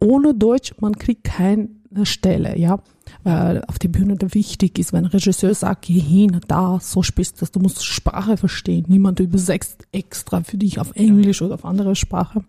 ohne 0.00 0.34
Deutsch, 0.34 0.74
man 0.80 0.96
kriegt 0.96 1.24
keine 1.24 1.68
Stelle, 2.04 2.58
ja. 2.58 2.80
Weil 3.24 3.64
auf 3.66 3.78
der 3.78 3.88
Bühne 3.88 4.16
da 4.16 4.32
wichtig 4.32 4.78
ist, 4.78 4.92
wenn 4.92 5.04
ein 5.04 5.10
Regisseur 5.10 5.54
sagt, 5.54 5.82
geh 5.82 5.98
hin, 5.98 6.40
da, 6.46 6.78
so 6.80 7.02
spielst 7.02 7.36
du 7.36 7.40
das, 7.40 7.52
du 7.52 7.60
musst 7.60 7.84
Sprache 7.84 8.36
verstehen. 8.36 8.86
Niemand 8.88 9.20
übersetzt 9.20 9.86
extra 9.92 10.42
für 10.42 10.56
dich 10.56 10.78
auf 10.78 10.92
Englisch 10.94 11.42
oder 11.42 11.54
auf 11.54 11.64
andere 11.64 11.96
Sprache. 11.96 12.44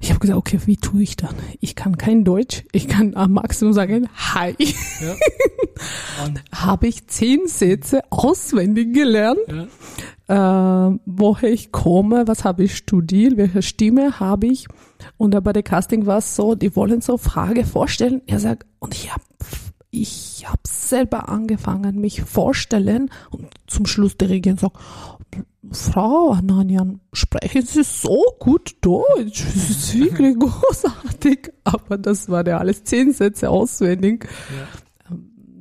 Ich 0.00 0.10
habe 0.10 0.20
gesagt, 0.20 0.38
okay, 0.38 0.58
wie 0.66 0.76
tue 0.76 1.02
ich 1.02 1.16
dann? 1.16 1.34
Ich 1.60 1.74
kann 1.74 1.98
kein 1.98 2.24
Deutsch, 2.24 2.64
ich 2.72 2.88
kann 2.88 3.14
am 3.14 3.32
Maximum 3.32 3.72
sagen, 3.72 4.08
hi. 4.14 4.54
Ja. 5.00 5.14
Habe 6.52 6.86
ich 6.86 7.06
zehn 7.08 7.46
Sätze 7.46 8.02
auswendig 8.10 8.94
gelernt, 8.94 9.40
ja. 10.28 10.90
äh, 10.90 10.98
woher 11.04 11.52
ich 11.52 11.72
komme, 11.72 12.28
was 12.28 12.44
habe 12.44 12.64
ich 12.64 12.76
studiert, 12.76 13.36
welche 13.36 13.62
Stimme 13.62 14.20
habe 14.20 14.46
ich. 14.46 14.68
Und 15.16 15.42
bei 15.42 15.52
der 15.52 15.64
Casting 15.64 16.06
war 16.06 16.18
es 16.18 16.36
so, 16.36 16.54
die 16.54 16.76
wollen 16.76 17.00
so 17.00 17.18
Frage 17.18 17.64
vorstellen. 17.64 18.22
Er 18.26 18.38
sagt, 18.38 18.66
und 18.78 18.94
ich 18.94 19.12
habe 19.12 19.24
ich 19.90 20.44
hab 20.46 20.66
selber 20.66 21.28
angefangen, 21.28 22.00
mich 22.00 22.22
vorstellen 22.22 23.10
und 23.30 23.46
zum 23.66 23.86
Schluss 23.86 24.16
der 24.16 24.28
Regierung 24.28 24.58
sagt, 24.58 24.76
Frau 25.70 26.30
Ananian, 26.32 27.00
sprechen 27.12 27.62
Sie 27.64 27.82
so 27.82 28.22
gut 28.38 28.76
Deutsch. 28.82 29.44
Das 29.54 29.70
ist 29.70 29.94
wirklich 29.98 30.38
großartig. 30.38 31.52
Aber 31.64 31.96
das 31.98 32.28
war 32.28 32.46
ja 32.46 32.58
alles 32.58 32.84
zehn 32.84 33.12
Sätze 33.12 33.48
auswendig. 33.50 34.28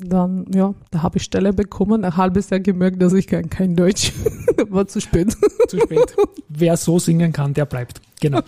Dann, 0.06 0.46
ja, 0.54 0.74
da 0.92 1.02
habe 1.02 1.18
ich 1.18 1.24
Stelle 1.24 1.54
bekommen, 1.54 2.04
ein 2.04 2.18
halbes 2.18 2.50
Jahr 2.50 2.60
gemerkt, 2.60 3.02
dass 3.02 3.14
ich 3.14 3.28
kann 3.28 3.50
kein 3.50 3.76
Deutsch. 3.76 4.12
war 4.70 4.86
zu 4.88 5.00
spät. 5.00 5.38
Zu 5.70 5.80
spät. 5.80 6.16
Wer 6.50 6.76
so 6.76 7.00
singen 7.00 7.32
kann, 7.32 7.54
der 7.54 7.66
bleibt. 7.66 8.02
Genau. 8.20 8.42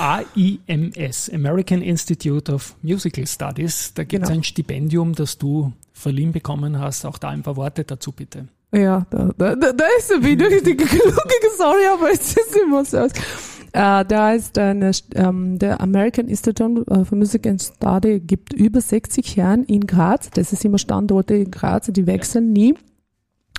AIMS, 0.00 1.30
American 1.32 1.82
Institute 1.82 2.52
of 2.52 2.74
Musical 2.82 3.26
Studies. 3.26 3.92
Da 3.94 4.02
gibt 4.04 4.24
es 4.24 4.28
Genau. 4.28 4.40
ein 4.40 4.44
Stipendium, 4.44 5.14
das 5.14 5.38
du 5.38 5.72
verliehen 5.92 6.32
bekommen 6.32 6.78
hast. 6.80 7.04
Auch 7.06 7.18
da 7.18 7.28
ein 7.28 7.42
paar 7.42 7.56
Worte 7.56 7.84
dazu 7.84 8.10
bitte. 8.12 8.48
Ja, 8.76 9.06
da, 9.08 9.32
da, 9.38 9.54
da, 9.54 9.84
ist 9.98 10.10
er 10.10 10.22
wieder 10.22 10.50
richtig 10.50 10.78
klug. 10.78 11.14
Sorry, 11.56 11.86
aber 11.94 12.10
es 12.12 12.36
ist 12.36 12.56
immer 12.56 12.84
so. 12.84 12.98
Äh, 12.98 14.04
da 14.04 14.32
ist 14.32 14.58
eine, 14.58 14.90
ähm, 15.14 15.58
der 15.58 15.80
American 15.80 16.28
Institute 16.28 16.84
of 16.88 17.10
Music 17.10 17.46
and 17.46 17.62
Study 17.62 18.20
gibt 18.20 18.52
über 18.52 18.82
60 18.82 19.36
Jahren 19.36 19.64
in 19.64 19.86
Graz. 19.86 20.28
Das 20.30 20.52
ist 20.52 20.64
immer 20.64 20.76
Standorte 20.76 21.34
in 21.34 21.50
Graz, 21.50 21.86
die 21.90 22.06
wechseln 22.06 22.52
nie. 22.52 22.74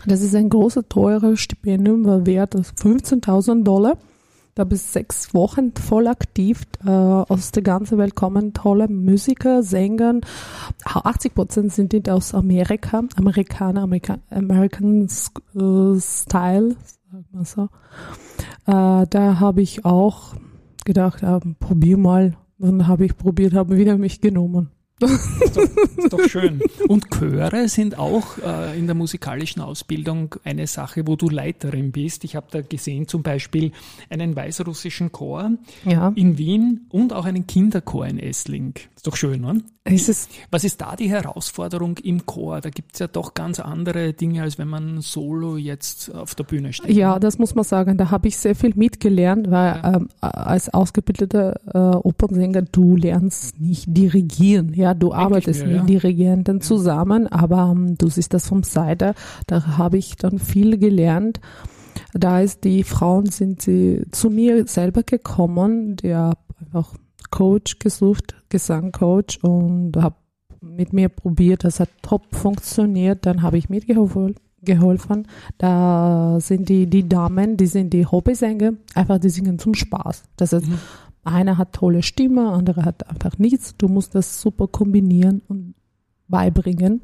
Das 0.06 0.22
ist 0.22 0.36
ein 0.36 0.50
großer, 0.50 0.88
teurer 0.88 1.36
Stipendium, 1.36 2.26
wert 2.28 2.54
15.000 2.56 3.64
Dollar. 3.64 3.98
Da 4.58 4.64
bis 4.64 4.92
sechs 4.92 5.36
Wochen 5.36 5.72
voll 5.76 6.08
aktiv. 6.08 6.64
Äh, 6.84 6.90
aus 6.90 7.52
der 7.52 7.62
ganzen 7.62 8.00
Welt 8.00 8.16
kommen 8.16 8.54
tolle 8.54 8.88
Musiker, 8.88 9.62
Sänger. 9.62 10.16
80 10.84 11.36
Prozent 11.36 11.74
sind 11.74 11.94
die 11.94 12.10
aus 12.10 12.34
Amerika, 12.34 13.04
Amerikaner, 13.18 13.84
Amerika, 13.84 14.18
American 14.32 15.04
äh, 15.04 16.00
Style, 16.00 16.76
sagt 17.12 17.34
man 17.34 17.46
so. 17.46 17.66
Äh, 18.66 19.06
da 19.08 19.40
habe 19.40 19.62
ich 19.62 19.86
auch 19.86 20.34
gedacht, 20.86 21.24
probier 21.60 21.98
mal. 21.98 22.36
Dann 22.58 22.88
habe 22.88 23.06
ich 23.06 23.16
probiert, 23.16 23.54
habe 23.54 23.78
wieder 23.78 23.96
mich 24.00 24.22
genommen. 24.22 24.72
Ist 25.00 26.12
doch 26.12 26.28
schön. 26.28 26.62
Und 26.88 27.12
Chöre 27.12 27.68
sind 27.70 28.00
auch 28.00 28.38
äh, 28.40 28.78
in 28.78 28.88
der 28.88 28.96
musikalischen 28.96 29.62
Ausbildung 29.62 30.36
eine 30.44 30.66
Sache, 30.68 31.06
wo 31.06 31.16
du 31.16 31.30
Leiterin 31.30 31.92
bist. 31.92 32.24
Ich 32.24 32.36
habe 32.36 32.48
da 32.52 32.62
gesehen 32.62 33.08
zum 33.08 33.22
Beispiel 33.24 33.72
einen 34.10 34.36
weißrussischen 34.36 35.12
Chor 35.12 35.52
Ja, 35.86 36.12
in 36.16 36.38
Wien 36.38 36.88
und 36.90 37.14
auch 37.14 37.26
einen 37.26 37.46
Kinderchor 37.46 38.08
in 38.08 38.18
Essling. 38.20 38.74
Ist 38.96 39.06
doch 39.06 39.16
schön, 39.16 39.64
es 39.84 40.10
ist 40.10 40.30
Was 40.52 40.64
ist 40.64 40.82
da 40.82 40.96
die 40.96 41.10
Herausforderung 41.10 41.98
im 42.00 42.26
Chor? 42.26 42.60
Da 42.62 42.70
gibt 42.70 42.94
es 42.94 43.00
ja 43.00 43.08
doch 43.08 43.34
ganz 43.34 43.60
andere 43.60 44.14
Dinge, 44.14 44.42
als 44.42 44.58
wenn 44.58 44.68
man 44.68 45.02
solo 45.02 45.56
jetzt 45.58 46.14
auf 46.14 46.36
der 46.36 46.44
Bühne 46.44 46.74
steht. 46.74 46.92
Ja, 46.92 47.20
das 47.20 47.38
muss 47.38 47.56
man 47.56 47.64
sagen. 47.64 47.98
Da 47.98 48.12
habe 48.12 48.28
ich 48.28 48.38
sehr 48.38 48.56
viel 48.56 48.74
mitgelernt, 48.76 49.50
weil 49.50 49.68
Ja. 49.68 49.96
ähm, 49.96 50.10
als 50.20 50.74
ausgebildeter 50.74 51.60
äh, 51.74 51.98
Opernsänger, 51.98 52.64
du 52.64 52.96
lernst 52.96 53.60
nicht 53.62 53.86
dirigieren. 53.88 54.74
Ja, 54.74 54.87
du 54.94 55.14
arbeitest 55.14 55.66
mir, 55.66 55.68
mit 55.68 55.78
ja. 55.78 55.84
Dirigenten 55.86 56.62
zusammen, 56.62 57.28
aber 57.28 57.72
ähm, 57.76 57.98
du 57.98 58.08
siehst 58.10 58.34
das 58.34 58.48
vom 58.48 58.64
Seite. 58.64 59.14
Da 59.48 59.78
habe 59.78 59.98
ich 59.98 60.16
dann 60.16 60.40
viel 60.40 60.78
gelernt. 60.78 61.40
Da 62.14 62.42
ist 62.42 62.64
die 62.64 62.84
Frauen 62.84 63.28
sind 63.28 63.62
sie 63.62 64.04
zu 64.12 64.30
mir 64.30 64.68
selber 64.68 65.04
gekommen, 65.04 65.96
der 65.98 66.34
einfach 66.60 66.94
Coach 67.32 67.80
gesucht, 67.80 68.36
Gesangcoach 68.50 69.40
und 69.42 69.98
habe 69.98 70.16
mit 70.62 70.94
mir 70.94 71.10
probiert, 71.10 71.64
das 71.64 71.80
hat 71.80 71.90
top 72.02 72.24
funktioniert, 72.36 73.26
dann 73.26 73.42
habe 73.42 73.58
ich 73.58 73.70
mitgeholfen 73.70 74.36
geholfen. 74.64 75.28
Da 75.58 76.40
sind 76.40 76.70
die, 76.70 76.88
die 76.88 77.08
Damen, 77.08 77.58
die 77.58 77.68
sind 77.68 77.94
die 77.94 78.06
Hobbysänger, 78.06 78.74
einfach 78.96 79.20
die 79.20 79.30
singen 79.30 79.60
zum 79.60 79.74
Spaß. 79.74 80.24
Das 80.36 80.52
heißt, 80.52 80.68
Mhm. 80.68 80.80
Einer 81.28 81.58
hat 81.58 81.74
tolle 81.74 82.04
Stimme, 82.04 82.52
andere 82.52 82.86
hat 82.86 83.08
einfach 83.10 83.38
nichts. 83.38 83.76
Du 83.78 83.88
musst 83.88 84.16
das 84.16 84.42
super 84.42 84.68
kombinieren 84.68 85.42
und 85.48 85.76
beibringen. 86.28 87.02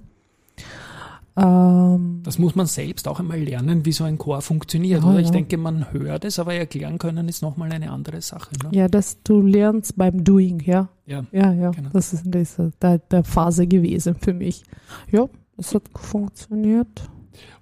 Ähm, 1.36 2.22
Das 2.24 2.38
muss 2.38 2.54
man 2.56 2.68
selbst 2.68 3.08
auch 3.08 3.20
einmal 3.20 3.40
lernen, 3.40 3.86
wie 3.86 3.92
so 3.92 4.04
ein 4.04 4.18
Chor 4.20 4.42
funktioniert. 4.42 5.04
Ja? 5.04 5.18
Ich 5.18 5.28
ja. 5.28 5.32
denke, 5.32 5.58
man 5.58 5.92
hört 5.92 6.26
es, 6.26 6.38
aber 6.38 6.54
erklären 6.54 7.00
können 7.00 7.28
ist 7.28 7.42
nochmal 7.42 7.72
eine 7.72 7.92
andere 7.92 8.22
Sache. 8.22 8.52
Ne? 8.64 8.70
ja, 8.72 8.88
dass 8.88 9.22
du 9.24 9.42
lernst 9.42 9.98
beim 9.98 10.24
Doing, 10.24 10.62
ja. 10.62 10.90
Ja. 11.06 11.26
Ja, 11.32 11.52
ja, 11.52 11.72
Genau. 11.72 11.90
das 11.92 12.14
ist 12.14 12.26
in 12.26 12.32
dieser 12.32 12.72
der, 12.82 13.00
der 13.00 13.24
Phase 13.24 13.66
gewesen 13.66 14.16
für 14.16 14.34
mich. 14.34 14.64
Ja, 15.12 15.28
es 15.58 15.74
hat 15.74 15.84
funktioniert. 15.96 17.10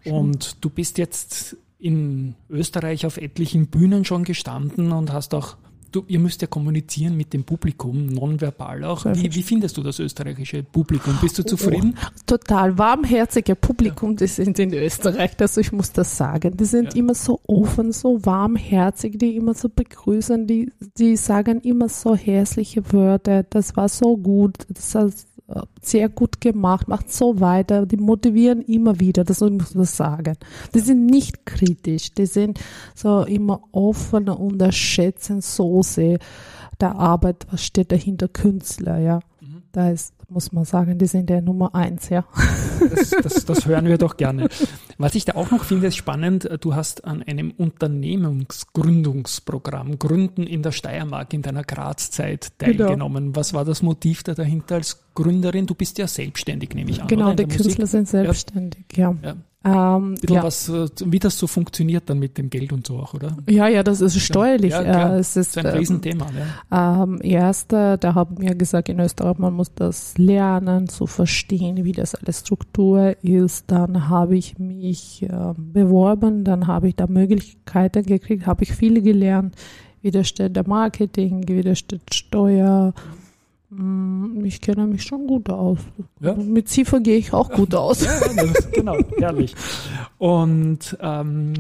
Und 0.06 0.64
du 0.64 0.70
bist 0.70 0.98
jetzt 0.98 1.56
in 1.80 2.36
Österreich 2.50 3.06
auf 3.06 3.18
etlichen 3.18 3.68
Bühnen 3.68 4.04
schon 4.06 4.24
gestanden 4.24 4.92
und 4.92 5.14
hast 5.14 5.34
auch 5.34 5.56
du, 5.92 6.04
ihr 6.08 6.20
müsst 6.20 6.42
ja 6.42 6.48
kommunizieren 6.48 7.16
mit 7.18 7.34
dem 7.34 7.44
Publikum, 7.44 8.08
nonverbal 8.08 8.84
auch. 8.84 9.06
Wie, 9.06 9.34
wie 9.34 9.44
findest 9.44 9.78
du 9.78 9.84
das 9.84 10.00
österreichische 10.00 10.64
Publikum? 10.64 11.18
Bist 11.22 11.38
du 11.40 11.44
zufrieden? 11.44 11.96
Oh, 12.02 12.08
total 12.26 12.78
warmherzige 12.78 13.56
Publikum, 13.56 14.16
die 14.16 14.28
sind 14.28 14.58
in 14.60 14.74
Österreich, 14.74 15.32
also 15.40 15.62
ich 15.62 15.72
muss 15.72 15.92
das 15.92 16.16
sagen. 16.18 16.56
Die 16.58 16.66
sind 16.66 16.94
Ja. 16.94 17.00
immer 17.00 17.14
so 17.16 17.40
offen, 17.48 17.92
so 17.92 18.26
warmherzig, 18.26 19.18
die 19.20 19.36
immer 19.36 19.54
so 19.54 19.70
begrüßen, 19.70 20.48
die, 20.48 20.72
die 20.98 21.16
sagen 21.18 21.62
immer 21.62 21.90
so 21.90 22.16
herzliche 22.16 22.92
Wörter, 22.92 23.44
das 23.44 23.76
war 23.76 23.90
so 23.90 24.18
gut, 24.18 24.66
das 24.70 24.96
sehr 25.82 26.10
gut 26.10 26.42
gemacht, 26.42 26.88
macht 26.88 27.12
so 27.12 27.40
weiter, 27.40 27.86
die 27.86 27.98
motivieren 27.98 28.62
immer 28.62 29.00
wieder, 29.00 29.24
das 29.24 29.42
muss 29.42 29.76
man 29.76 29.86
sagen. 29.86 30.38
Die 30.74 30.80
sind 30.80 31.06
nicht 31.06 31.46
kritisch, 31.46 32.14
die 32.14 32.26
sind 32.26 32.60
so 32.96 33.24
immer 33.24 33.62
offen 33.72 34.30
und 34.30 34.62
schätzen 34.74 35.42
so 35.42 35.82
sehr 35.84 36.20
der 36.80 36.96
Arbeit, 36.96 37.46
was 37.52 37.64
steht 37.64 37.92
dahinter 37.92 38.28
Künstler, 38.28 39.00
ja. 39.00 39.20
Mhm. 39.40 39.64
Da 39.72 39.90
ist, 39.90 40.14
muss 40.32 40.52
man 40.52 40.66
sagen, 40.66 40.98
die 40.98 41.06
sind 41.08 41.30
der 41.30 41.42
Nummer 41.42 41.76
eins, 41.76 42.10
ja. 42.10 42.26
Das, 42.80 43.10
das, 43.12 43.46
das 43.46 43.66
hören 43.68 43.86
wir 43.86 43.98
doch 43.98 44.18
gerne. 44.18 44.48
Was 44.98 45.16
ich 45.16 45.26
da 45.26 45.36
auch 45.36 45.52
noch 45.52 45.64
finde, 45.66 45.88
ist 45.88 45.98
spannend, 45.98 46.50
du 46.62 46.74
hast 46.74 47.04
an 47.06 47.22
einem 47.24 47.52
Unternehmensgründungsprogramm 47.52 50.00
Gründen 50.00 50.44
in 50.44 50.64
der 50.64 50.72
Steiermark 50.72 51.34
in 51.34 51.42
deiner 51.42 51.64
Graz-Zeit 51.64 52.52
Genau. 52.58 52.86
teilgenommen. 52.86 53.36
Was 53.36 53.54
war 53.54 53.66
das 53.66 53.82
Motiv 53.82 54.24
da 54.24 54.34
dahinter 54.34 54.76
als 54.76 55.04
Gründerin? 55.14 55.68
Du 55.68 55.76
bist 55.76 55.98
ja 55.98 56.08
selbstständig, 56.08 56.74
nehme 56.74 56.92
ich 56.92 57.02
an. 57.02 57.08
Genau, 57.08 57.34
die 57.34 57.46
Musik? 57.46 57.62
Künstler 57.62 57.88
sind 57.88 58.08
selbstständig, 58.08 58.86
ja. 58.96 59.14
Ja. 59.22 59.36
Ähm, 59.64 60.16
ja. 60.28 60.42
was, 60.42 60.70
äh, 60.70 60.88
wie 61.06 61.20
das 61.20 61.38
so 61.38 61.46
funktioniert 61.46 62.10
dann 62.10 62.18
mit 62.18 62.36
dem 62.40 62.50
Geld 62.50 62.74
und 62.74 62.88
so 62.88 62.98
auch, 62.98 63.14
oder? 63.14 63.38
ja, 63.48 63.68
ja, 63.68 63.84
das 63.84 64.02
ist 64.02 64.20
steuerlich. 64.20 64.72
Ja, 64.72 64.82
klar. 64.84 65.14
äh, 65.16 65.20
es 65.20 65.36
Das 65.36 65.38
ist 65.38 65.56
ist 65.56 65.58
ein 65.60 65.72
ähm, 65.72 65.78
Riesenthema. 65.78 66.28
Ja. 66.72 67.04
ähm, 67.04 67.20
erst, 67.22 67.72
äh, 67.72 67.98
da 68.00 68.16
haben 68.16 68.42
wir 68.42 68.56
gesagt, 68.56 68.90
in 68.90 69.00
Österreich, 69.00 69.38
man 69.38 69.54
muss 69.54 69.72
das 69.76 70.18
lernen, 70.18 70.88
zu 70.88 71.06
verstehen, 71.06 71.84
wie 71.86 71.92
das 71.92 72.16
alles 72.16 72.40
Struktur 72.40 73.16
ist. 73.24 73.70
Dann 73.70 74.10
habe 74.10 74.36
ich 74.36 74.58
mich 74.58 75.22
äh, 75.24 75.54
beworben, 75.56 76.44
dann 76.44 76.66
habe 76.66 76.88
ich 76.88 76.96
da 76.96 77.06
Möglichkeiten 77.06 78.04
gekriegt, 78.04 78.48
habe 78.48 78.64
ich 78.64 78.74
viel 78.74 79.00
gelernt. 79.04 79.56
Wie 80.02 80.10
da 80.10 80.24
steht 80.24 80.56
der 80.56 80.68
Marketing, 80.68 81.48
wie 81.48 81.62
da 81.62 81.76
steht 81.76 82.16
Steuer. 82.16 82.96
Mm, 82.96 83.22
Ich 84.44 84.60
kenne 84.60 84.86
mich 84.86 85.04
schon 85.04 85.28
gut 85.28 85.50
aus. 85.50 85.80
Ja. 86.20 86.34
Mit 86.34 86.68
Ziffer 86.68 87.00
gehe 87.00 87.18
ich 87.18 87.32
auch 87.32 87.50
gut 87.50 87.74
aus. 87.74 88.04
Ja, 88.04 88.20
ja, 88.36 88.44
das, 88.46 88.72
genau, 88.72 88.98
herrlich. 89.18 89.56
Und 90.18 90.98
ähm, 91.00 91.54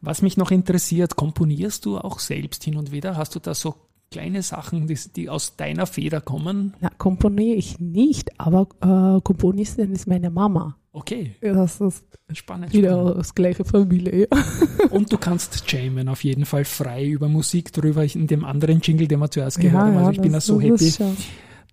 was 0.00 0.22
mich 0.22 0.38
noch 0.38 0.50
interessiert, 0.50 1.16
komponierst 1.16 1.84
du 1.84 1.98
auch 1.98 2.20
selbst 2.20 2.64
hin 2.64 2.76
und 2.76 2.90
wieder? 2.90 3.16
Hast 3.18 3.34
du 3.34 3.38
da 3.38 3.54
so 3.54 3.74
kleine 4.10 4.42
Sachen, 4.42 4.86
die, 4.86 4.98
die 5.14 5.28
aus 5.28 5.56
deiner 5.56 5.86
Feder 5.86 6.22
kommen? 6.22 6.74
Na, 6.80 6.88
komponiere 6.96 7.56
ich 7.56 7.78
nicht, 7.78 8.40
aber 8.40 8.68
äh, 8.80 9.20
Komponistin 9.20 9.92
ist 9.92 10.06
meine 10.06 10.30
Mama. 10.30 10.76
Okay, 10.92 11.36
Das 11.42 11.82
ist 11.82 12.02
spannend. 12.32 12.72
wieder 12.72 12.92
spannend. 12.94 13.16
aus 13.18 13.34
gleicher 13.34 13.64
Familie. 13.66 14.26
Ja. 14.32 14.44
Und 14.90 15.12
du 15.12 15.18
kannst 15.18 15.70
jammen, 15.70 16.08
auf 16.08 16.24
jeden 16.24 16.46
Fall 16.46 16.64
frei 16.64 17.06
über 17.06 17.28
Musik 17.28 17.72
drüber. 17.74 18.04
In 18.04 18.26
dem 18.26 18.44
anderen 18.44 18.80
Jingle, 18.80 19.06
den 19.06 19.20
wir 19.20 19.30
zuerst 19.30 19.60
gehört 19.60 19.82
haben. 19.82 19.96
Also 19.98 20.10
ich 20.12 20.20
bin 20.22 20.32
da 20.32 20.40
so 20.40 20.58
happy, 20.58 20.90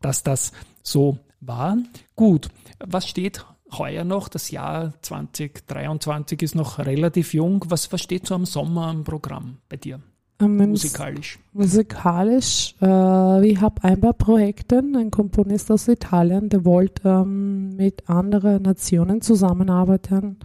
dass 0.06 0.22
das 0.24 0.52
so 0.84 1.18
war. 1.42 1.78
Gut, 2.16 2.50
was 2.80 3.08
steht 3.08 3.44
heuer 3.78 4.04
noch? 4.04 4.28
Das 4.30 4.52
Jahr 4.52 4.94
2023 5.02 6.42
ist 6.44 6.56
noch 6.56 6.78
relativ 6.80 7.34
jung. 7.34 7.64
Was, 7.70 7.92
was 7.92 8.02
steht 8.02 8.28
so 8.28 8.36
am 8.36 8.46
Sommer 8.46 8.88
am 8.88 9.04
Programm 9.04 9.58
bei 9.70 9.78
dir, 9.78 10.00
Ähm, 10.40 10.60
im 10.62 10.70
musikalisch? 10.72 11.40
Musikalisch, 11.54 12.76
äh, 12.82 13.48
ich 13.48 13.60
habe 13.62 13.84
ein 13.84 14.00
paar 14.00 14.14
Projekte, 14.14 14.78
ein 14.80 15.12
Komponist 15.12 15.72
aus 15.72 15.88
Italien, 15.88 16.50
der 16.50 16.66
wollte 16.66 17.08
ähm, 17.10 17.76
mit 17.76 18.08
anderen 18.10 18.62
Nationen 18.64 19.22
zusammenarbeiten. 19.22 20.38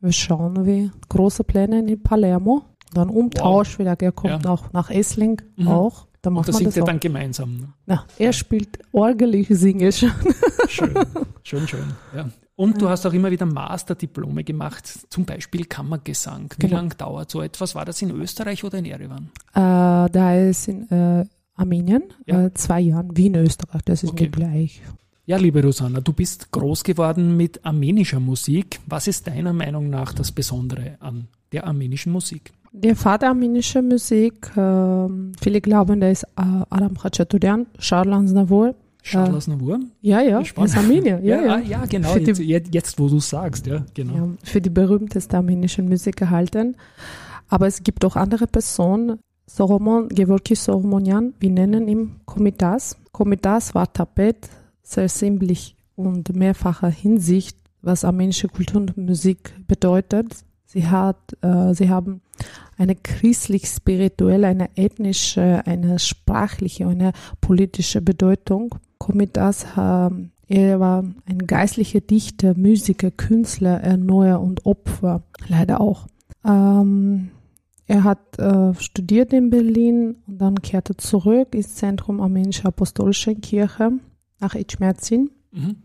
Wir 0.00 0.12
schauen, 0.12 0.66
wie 0.66 0.90
große 1.08 1.44
Pläne 1.44 1.78
in 1.80 2.02
Palermo. 2.02 2.62
Dann 2.92 3.08
Umtausch 3.08 3.78
wieder, 3.78 3.96
er 4.00 4.12
kommt 4.12 4.44
Ja. 4.44 4.50
auch 4.50 4.72
nach 4.72 4.90
Essling 4.90 5.40
Mhm. 5.56 5.68
auch. 5.68 6.06
Da 6.24 6.30
Und 6.30 6.34
macht 6.36 6.48
da 6.48 6.52
man 6.52 6.58
singt 6.58 6.68
das 6.68 6.76
ihr 6.78 6.82
auch. 6.82 6.86
dann 6.86 7.00
gemeinsam. 7.00 7.56
ne? 7.58 7.68
Na, 7.84 8.04
er 8.18 8.32
spielt 8.32 8.78
Orgel, 8.92 9.34
ich 9.34 9.48
singe 9.50 9.92
schon. 9.92 10.10
Schön, 10.68 10.94
schön, 11.42 11.68
schön. 11.68 11.84
Ja. 12.16 12.30
Und 12.56 12.80
du 12.80 12.88
hast 12.88 13.04
auch 13.04 13.12
immer 13.12 13.30
wieder 13.30 13.44
Masterdiplome 13.46 14.42
gemacht, 14.42 14.86
zum 15.10 15.26
Beispiel 15.26 15.66
Kammergesang. 15.66 16.50
Wie 16.56 16.62
Genau. 16.66 16.76
lange 16.76 16.94
dauert 16.94 17.30
so 17.30 17.42
etwas? 17.42 17.74
War 17.74 17.84
das 17.84 18.00
in 18.00 18.10
Österreich 18.10 18.64
oder 18.64 18.78
in 18.78 18.86
Erevan? 18.86 19.28
Äh, 19.52 20.08
da 20.10 20.34
ist 20.36 20.68
in 20.68 20.88
äh, 20.90 21.26
Armenien, 21.56 22.04
Ja. 22.26 22.46
äh, 22.46 22.54
zwei 22.54 22.80
Jahren, 22.80 23.14
Wien, 23.16 23.34
Österreich, 23.34 23.82
das 23.84 24.02
ist 24.02 24.10
Okay. 24.10 24.24
nicht 24.24 24.36
gleich. 24.36 24.82
Ja, 25.26 25.36
liebe 25.36 25.62
Rosanna, 25.62 26.00
du 26.00 26.12
bist 26.14 26.50
groß 26.52 26.84
geworden 26.84 27.36
mit 27.36 27.64
armenischer 27.66 28.20
Musik. 28.20 28.80
Was 28.86 29.08
ist 29.08 29.26
deiner 29.26 29.52
Meinung 29.52 29.90
nach 29.90 30.12
das 30.14 30.32
Besondere 30.32 30.96
an 31.00 31.28
der 31.52 31.66
armenischen 31.66 32.12
Musik? 32.12 32.52
Der 32.76 32.96
Vater 32.96 33.28
armenischer 33.28 33.82
Musik, 33.82 34.50
ähm, 34.56 35.30
viele 35.40 35.60
glauben, 35.60 36.00
der 36.00 36.10
ist 36.10 36.24
äh, 36.24 36.42
Aram 36.70 36.94
Khachaturian, 36.98 37.66
Charles 37.78 38.12
Aznavour. 38.30 38.74
Charles 39.02 39.46
Navour? 39.48 39.78
Ja, 40.00 40.22
ja, 40.22 40.42
Spannend. 40.44 40.70
ist 40.70 40.76
Armenier. 40.78 41.20
Ja, 41.22 41.40
ja. 41.42 41.54
ah, 41.54 41.58
ja 41.60 41.84
genau. 41.86 42.08
Für 42.08 42.20
die- 42.20 42.26
Jetzt, 42.26 42.40
jetzt, 42.40 42.74
jetzt, 42.74 42.98
wo 42.98 43.08
du 43.08 43.20
sagst, 43.20 43.66
ja, 43.66 43.84
genau. 43.94 44.14
ja, 44.14 44.28
für 44.42 44.60
die 44.62 44.70
berühmteste 44.70 45.36
armenische 45.36 45.82
Musik 45.82 46.16
gehalten. 46.16 46.74
Aber 47.48 47.66
es 47.66 47.82
gibt 47.82 48.04
auch 48.04 48.16
andere 48.16 48.46
Personen. 48.46 49.18
Soromon, 49.46 50.08
Gevorki 50.08 50.54
Soromonian, 50.56 51.34
wir 51.38 51.50
nennen 51.50 51.86
ihn 51.86 52.16
Komitas. 52.24 52.96
Komitas 53.12 53.74
war 53.74 53.92
Tapet, 53.92 54.48
sehr 54.82 55.08
sinnlich 55.10 55.76
und 55.96 56.34
mehrfacher 56.34 56.88
Hinsicht, 56.88 57.58
was 57.82 58.04
armenische 58.06 58.48
Kultur 58.48 58.80
und 58.80 58.96
Musik 58.96 59.52
bedeutet. 59.68 60.34
Sie 60.64 60.86
hat, 60.88 61.18
äh, 61.42 61.74
sie 61.74 61.90
haben 61.90 62.22
eine 62.76 62.94
christlich-spirituelle, 62.94 64.46
eine 64.46 64.76
ethnische, 64.76 65.62
eine 65.66 65.98
sprachliche, 65.98 66.86
eine 66.86 67.12
politische 67.40 68.00
Bedeutung. 68.00 68.74
Komitas, 68.98 69.64
äh, 69.76 70.10
er 70.46 70.80
war 70.80 71.04
ein 71.26 71.38
geistlicher 71.46 72.00
Dichter, 72.00 72.54
Musiker, 72.56 73.10
Künstler, 73.10 73.80
Erneuer 73.80 74.40
und 74.40 74.66
Opfer, 74.66 75.22
leider 75.48 75.80
auch. 75.80 76.06
Ähm, 76.44 77.30
er 77.86 78.04
hat 78.04 78.38
äh, 78.38 78.74
studiert 78.74 79.32
in 79.32 79.50
Berlin 79.50 80.16
und 80.26 80.38
dann 80.38 80.56
kehrte 80.62 80.96
zurück 80.96 81.54
ins 81.54 81.74
Zentrum 81.74 82.20
Armenischer 82.20 82.68
Apostolischen 82.68 83.40
Kirche 83.40 83.92
nach 84.40 84.54
Ichmerzin, 84.54 85.30
Mhm. 85.52 85.76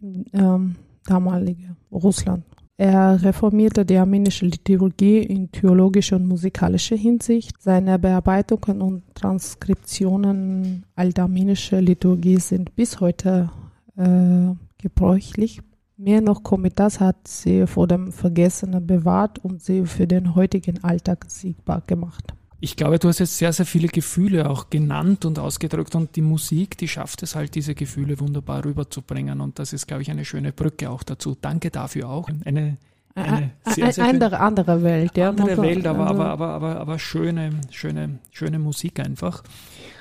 im 0.00 0.24
ähm, 0.32 0.76
damalige 1.04 1.76
Russland. 1.90 2.44
Er 2.78 3.22
reformierte 3.22 3.86
die 3.86 3.96
armenische 3.96 4.44
Liturgie 4.44 5.20
in 5.20 5.50
theologischer 5.50 6.16
und 6.16 6.28
musikalischer 6.28 6.96
Hinsicht. 6.96 7.54
Seine 7.58 7.98
Bearbeitungen 7.98 8.82
und 8.82 9.02
Transkriptionen 9.14 10.84
alter 10.94 11.22
armenischer 11.22 11.80
Liturgie 11.80 12.38
sind 12.38 12.76
bis 12.76 13.00
heute 13.00 13.50
äh, 13.96 14.54
gebräuchlich. 14.76 15.60
Mehr 15.96 16.20
noch, 16.20 16.42
Komitas 16.42 17.00
hat 17.00 17.26
sie 17.26 17.66
vor 17.66 17.88
dem 17.88 18.12
Vergessenen 18.12 18.86
bewahrt 18.86 19.38
und 19.38 19.62
sie 19.62 19.86
für 19.86 20.06
den 20.06 20.34
heutigen 20.34 20.84
Alltag 20.84 21.24
siegbar 21.28 21.82
gemacht. 21.86 22.34
Ich 22.58 22.76
glaube, 22.76 22.98
du 22.98 23.08
hast 23.08 23.18
jetzt 23.18 23.36
sehr, 23.36 23.52
sehr 23.52 23.66
viele 23.66 23.88
Gefühle 23.88 24.48
auch 24.48 24.70
genannt 24.70 25.24
und 25.26 25.38
ausgedrückt 25.38 25.94
und 25.94 26.16
die 26.16 26.22
Musik, 26.22 26.78
die 26.78 26.88
schafft 26.88 27.22
es 27.22 27.36
halt, 27.36 27.54
diese 27.54 27.74
Gefühle 27.74 28.18
wunderbar 28.18 28.64
rüberzubringen 28.64 29.40
und 29.40 29.58
das 29.58 29.72
ist, 29.74 29.86
glaube 29.86 30.02
ich, 30.02 30.10
eine 30.10 30.24
schöne 30.24 30.52
Brücke 30.52 30.88
auch 30.88 31.02
dazu. 31.02 31.36
Danke 31.38 31.70
dafür 31.70 32.08
auch. 32.08 32.30
Eine, 32.44 32.78
eine 33.14 33.50
sehr, 33.66 33.92
sehr 33.92 34.06
andere, 34.06 34.40
andere 34.40 34.82
Welt, 34.82 35.16
ja. 35.18 35.28
andere 35.28 35.58
Welt, 35.58 35.86
aber, 35.86 36.06
aber, 36.06 36.26
aber, 36.28 36.48
aber, 36.48 36.80
aber 36.80 36.98
schöne, 36.98 37.60
schöne, 37.70 38.18
schöne 38.30 38.58
Musik 38.58 39.00
einfach. 39.00 39.42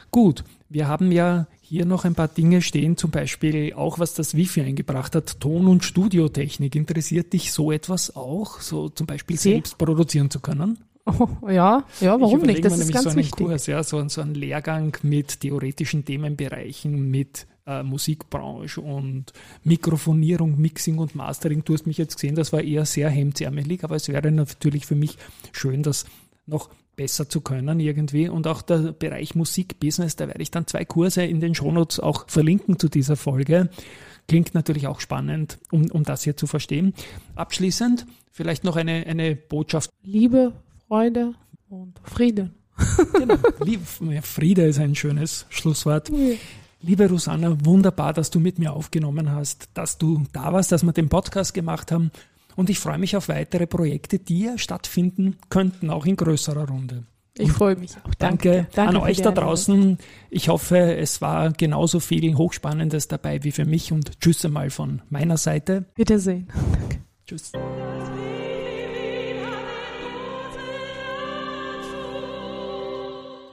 Gut, 0.09 0.45
wir 0.69 0.87
haben 0.87 1.11
ja 1.11 1.47
hier 1.59 1.85
noch 1.85 2.05
ein 2.05 2.15
paar 2.15 2.29
Dinge 2.29 2.61
stehen, 2.61 2.95
zum 2.95 3.11
Beispiel 3.11 3.73
auch, 3.73 3.99
was 3.99 4.13
das 4.13 4.35
Wifi 4.35 4.61
eingebracht 4.61 5.15
hat, 5.15 5.41
Ton- 5.41 5.67
und 5.67 5.83
Studiotechnik. 5.83 6.73
Interessiert 6.75 7.33
dich 7.33 7.51
so 7.51 7.71
etwas 7.71 8.15
auch, 8.15 8.61
so 8.61 8.87
zum 8.87 9.07
Beispiel 9.07 9.37
Sie? 9.37 9.51
selbst 9.51 9.77
produzieren 9.77 10.29
zu 10.29 10.39
können? 10.39 10.77
Oh, 11.05 11.27
ja, 11.49 11.85
ja, 12.01 12.19
warum 12.19 12.41
ich 12.41 12.47
nicht? 12.47 12.65
Das 12.65 12.73
mir 12.73 12.79
ist 12.79 12.87
nämlich 12.87 12.93
ganz 12.93 13.03
so 13.03 13.09
einen 13.11 13.19
wichtig. 13.19 13.45
Kurs, 13.45 13.67
ja, 13.67 13.83
so, 13.83 14.07
so 14.09 14.21
einen 14.21 14.35
Lehrgang 14.35 14.97
mit 15.03 15.41
theoretischen 15.41 16.03
Themenbereichen, 16.03 17.09
mit 17.09 17.47
äh, 17.67 17.83
Musikbranche 17.83 18.81
und 18.81 19.33
Mikrofonierung, 19.63 20.59
Mixing 20.59 20.97
und 20.97 21.15
Mastering. 21.15 21.63
Du 21.63 21.73
hast 21.73 21.85
mich 21.85 21.97
jetzt 21.97 22.15
gesehen, 22.15 22.35
das 22.35 22.51
war 22.53 22.61
eher 22.61 22.85
sehr 22.85 23.09
hemdsärmelig, 23.09 23.83
aber 23.83 23.95
es 23.95 24.07
wäre 24.09 24.31
natürlich 24.31 24.85
für 24.85 24.95
mich 24.95 25.17
schön, 25.51 25.83
das 25.83 26.05
noch 26.47 26.69
besser 26.95 27.29
zu 27.29 27.41
können 27.41 27.79
irgendwie. 27.79 28.29
Und 28.29 28.47
auch 28.47 28.61
der 28.61 28.93
Bereich 28.93 29.35
Musikbusiness, 29.35 30.15
da 30.15 30.27
werde 30.27 30.41
ich 30.41 30.51
dann 30.51 30.67
zwei 30.67 30.85
Kurse 30.85 31.23
in 31.23 31.39
den 31.39 31.55
Shownotes 31.55 31.99
auch 31.99 32.27
verlinken 32.27 32.79
zu 32.79 32.89
dieser 32.89 33.15
Folge. 33.15 33.69
Klingt 34.27 34.55
natürlich 34.55 34.87
auch 34.87 34.99
spannend, 34.99 35.59
um, 35.71 35.91
um 35.91 36.03
das 36.03 36.23
hier 36.23 36.35
zu 36.35 36.47
verstehen. 36.47 36.93
Abschließend 37.35 38.07
vielleicht 38.31 38.63
noch 38.63 38.75
eine, 38.75 39.05
eine 39.05 39.35
Botschaft 39.35 39.91
Liebe, 40.03 40.53
Freude 40.87 41.33
und 41.69 41.99
Frieden. 42.03 42.55
Genau. 43.13 43.37
Friede 44.21 44.65
ist 44.65 44.79
ein 44.79 44.95
schönes 44.95 45.45
Schlusswort. 45.49 46.11
Liebe 46.81 47.09
Rosanna, 47.09 47.57
wunderbar, 47.65 48.13
dass 48.13 48.29
du 48.29 48.39
mit 48.39 48.59
mir 48.59 48.73
aufgenommen 48.73 49.31
hast, 49.31 49.69
dass 49.73 49.97
du 49.97 50.23
da 50.33 50.53
warst, 50.53 50.71
dass 50.71 50.83
wir 50.83 50.91
den 50.91 51.09
Podcast 51.09 51.53
gemacht 51.53 51.91
haben. 51.91 52.11
Und 52.55 52.69
ich 52.69 52.79
freue 52.79 52.97
mich 52.97 53.15
auf 53.15 53.27
weitere 53.27 53.65
Projekte, 53.65 54.19
die 54.19 54.41
ja 54.41 54.57
stattfinden 54.57 55.37
könnten, 55.49 55.89
auch 55.89 56.05
in 56.05 56.15
größerer 56.15 56.67
Runde. 56.69 57.03
Ich 57.37 57.51
freue 57.51 57.75
mich 57.75 57.91
auch. 57.97 58.13
Danke, 58.15 58.67
Danke 58.73 58.97
an 58.97 59.03
euch 59.03 59.21
da 59.21 59.31
draußen. 59.31 59.97
Ich 60.29 60.47
hoffe, 60.47 60.95
es 60.95 61.21
war 61.21 61.51
genauso 61.51 61.99
viel 61.99 62.35
Hochspannendes 62.35 63.07
dabei 63.09 63.43
wie 63.43 63.51
für 63.51 63.65
mich 63.65 63.91
und 63.91 64.19
tschüss 64.21 64.45
einmal 64.45 64.69
von 64.69 65.01
meiner 65.09 65.37
Seite. 65.37 65.85
Wiedersehen. 65.95 66.47
Danke. 66.79 67.01
Tschüss. 67.25 67.51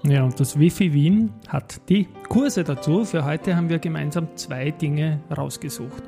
Ja, 0.05 0.25
und 0.25 0.41
das 0.41 0.59
Wifi 0.59 0.93
Wien 0.93 1.31
hat 1.47 1.89
die 1.89 2.09
Kurse 2.29 2.65
dazu. 2.65 3.05
Für 3.05 3.25
heute 3.25 3.55
haben 3.55 3.69
wir 3.69 3.79
gemeinsam 3.79 4.37
zwei 4.37 4.73
Dinge 4.73 5.21
rausgesucht. 5.37 6.03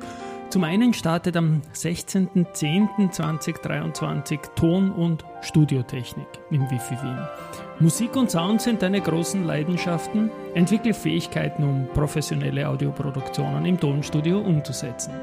Zum 0.49 0.65
einen 0.65 0.93
startet 0.93 1.37
am 1.37 1.61
16.10.2023 1.73 4.53
Ton- 4.55 4.91
und 4.91 5.23
Studiotechnik 5.41 6.27
im 6.51 6.69
Wifi 6.69 6.95
Wien. 7.01 7.19
Musik 7.79 8.17
und 8.17 8.31
Sound 8.31 8.61
sind 8.61 8.81
deine 8.81 8.99
großen 8.99 9.45
Leidenschaften. 9.45 10.29
Entwickle 10.55 10.93
Fähigkeiten, 10.93 11.63
um 11.63 11.87
professionelle 11.93 12.67
Audioproduktionen 12.67 13.65
im 13.65 13.79
Tonstudio 13.79 14.41
umzusetzen. 14.41 15.13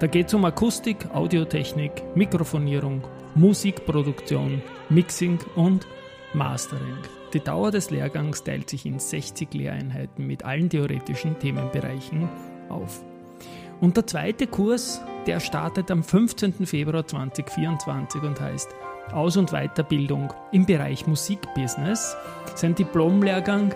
Da 0.00 0.06
geht 0.06 0.28
es 0.28 0.34
um 0.34 0.46
Akustik, 0.46 1.08
Audiotechnik, 1.12 2.02
Mikrofonierung, 2.14 3.02
Musikproduktion, 3.34 4.62
Mixing 4.88 5.40
und 5.56 5.86
Mastering. 6.32 6.96
Die 7.34 7.40
Dauer 7.40 7.72
des 7.72 7.90
Lehrgangs 7.90 8.44
teilt 8.44 8.70
sich 8.70 8.86
in 8.86 9.00
60 9.00 9.52
Lehreinheiten 9.54 10.24
mit 10.24 10.44
allen 10.44 10.68
theoretischen 10.70 11.36
Themenbereichen 11.40 12.28
auf. 12.68 13.02
Und 13.80 13.96
der 13.96 14.06
zweite 14.06 14.46
Kurs, 14.46 15.02
der 15.26 15.40
startet 15.40 15.90
am 15.90 16.04
15. 16.04 16.64
Februar 16.64 17.04
2024 17.04 18.22
und 18.22 18.40
heißt 18.40 18.68
Aus- 19.12 19.36
und 19.36 19.50
Weiterbildung 19.50 20.32
im 20.52 20.64
Bereich 20.64 21.08
Musikbusiness. 21.08 22.16
Sein 22.54 22.76
Diplomlehrgang, 22.76 23.74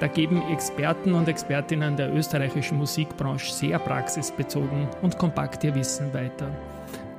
da 0.00 0.08
geben 0.08 0.42
Experten 0.50 1.14
und 1.14 1.28
Expertinnen 1.28 1.96
der 1.96 2.12
österreichischen 2.12 2.76
Musikbranche 2.76 3.52
sehr 3.52 3.78
praxisbezogen 3.78 4.88
und 5.02 5.16
kompakt 5.16 5.62
ihr 5.62 5.76
Wissen 5.76 6.12
weiter. 6.12 6.48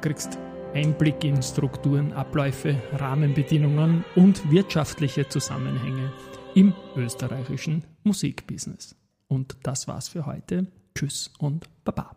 Du 0.01 0.09
kriegst 0.09 0.37
Einblick 0.73 1.23
in 1.23 1.41
Strukturen, 1.41 2.13
Abläufe, 2.13 2.75
Rahmenbedingungen 2.93 4.03
und 4.15 4.49
wirtschaftliche 4.51 5.27
Zusammenhänge 5.27 6.11
im 6.55 6.73
österreichischen 6.95 7.83
Musikbusiness. 8.03 8.95
Und 9.27 9.57
das 9.63 9.87
war's 9.87 10.09
für 10.09 10.25
heute. 10.25 10.67
Tschüss 10.95 11.31
und 11.39 11.67
Baba. 11.83 12.15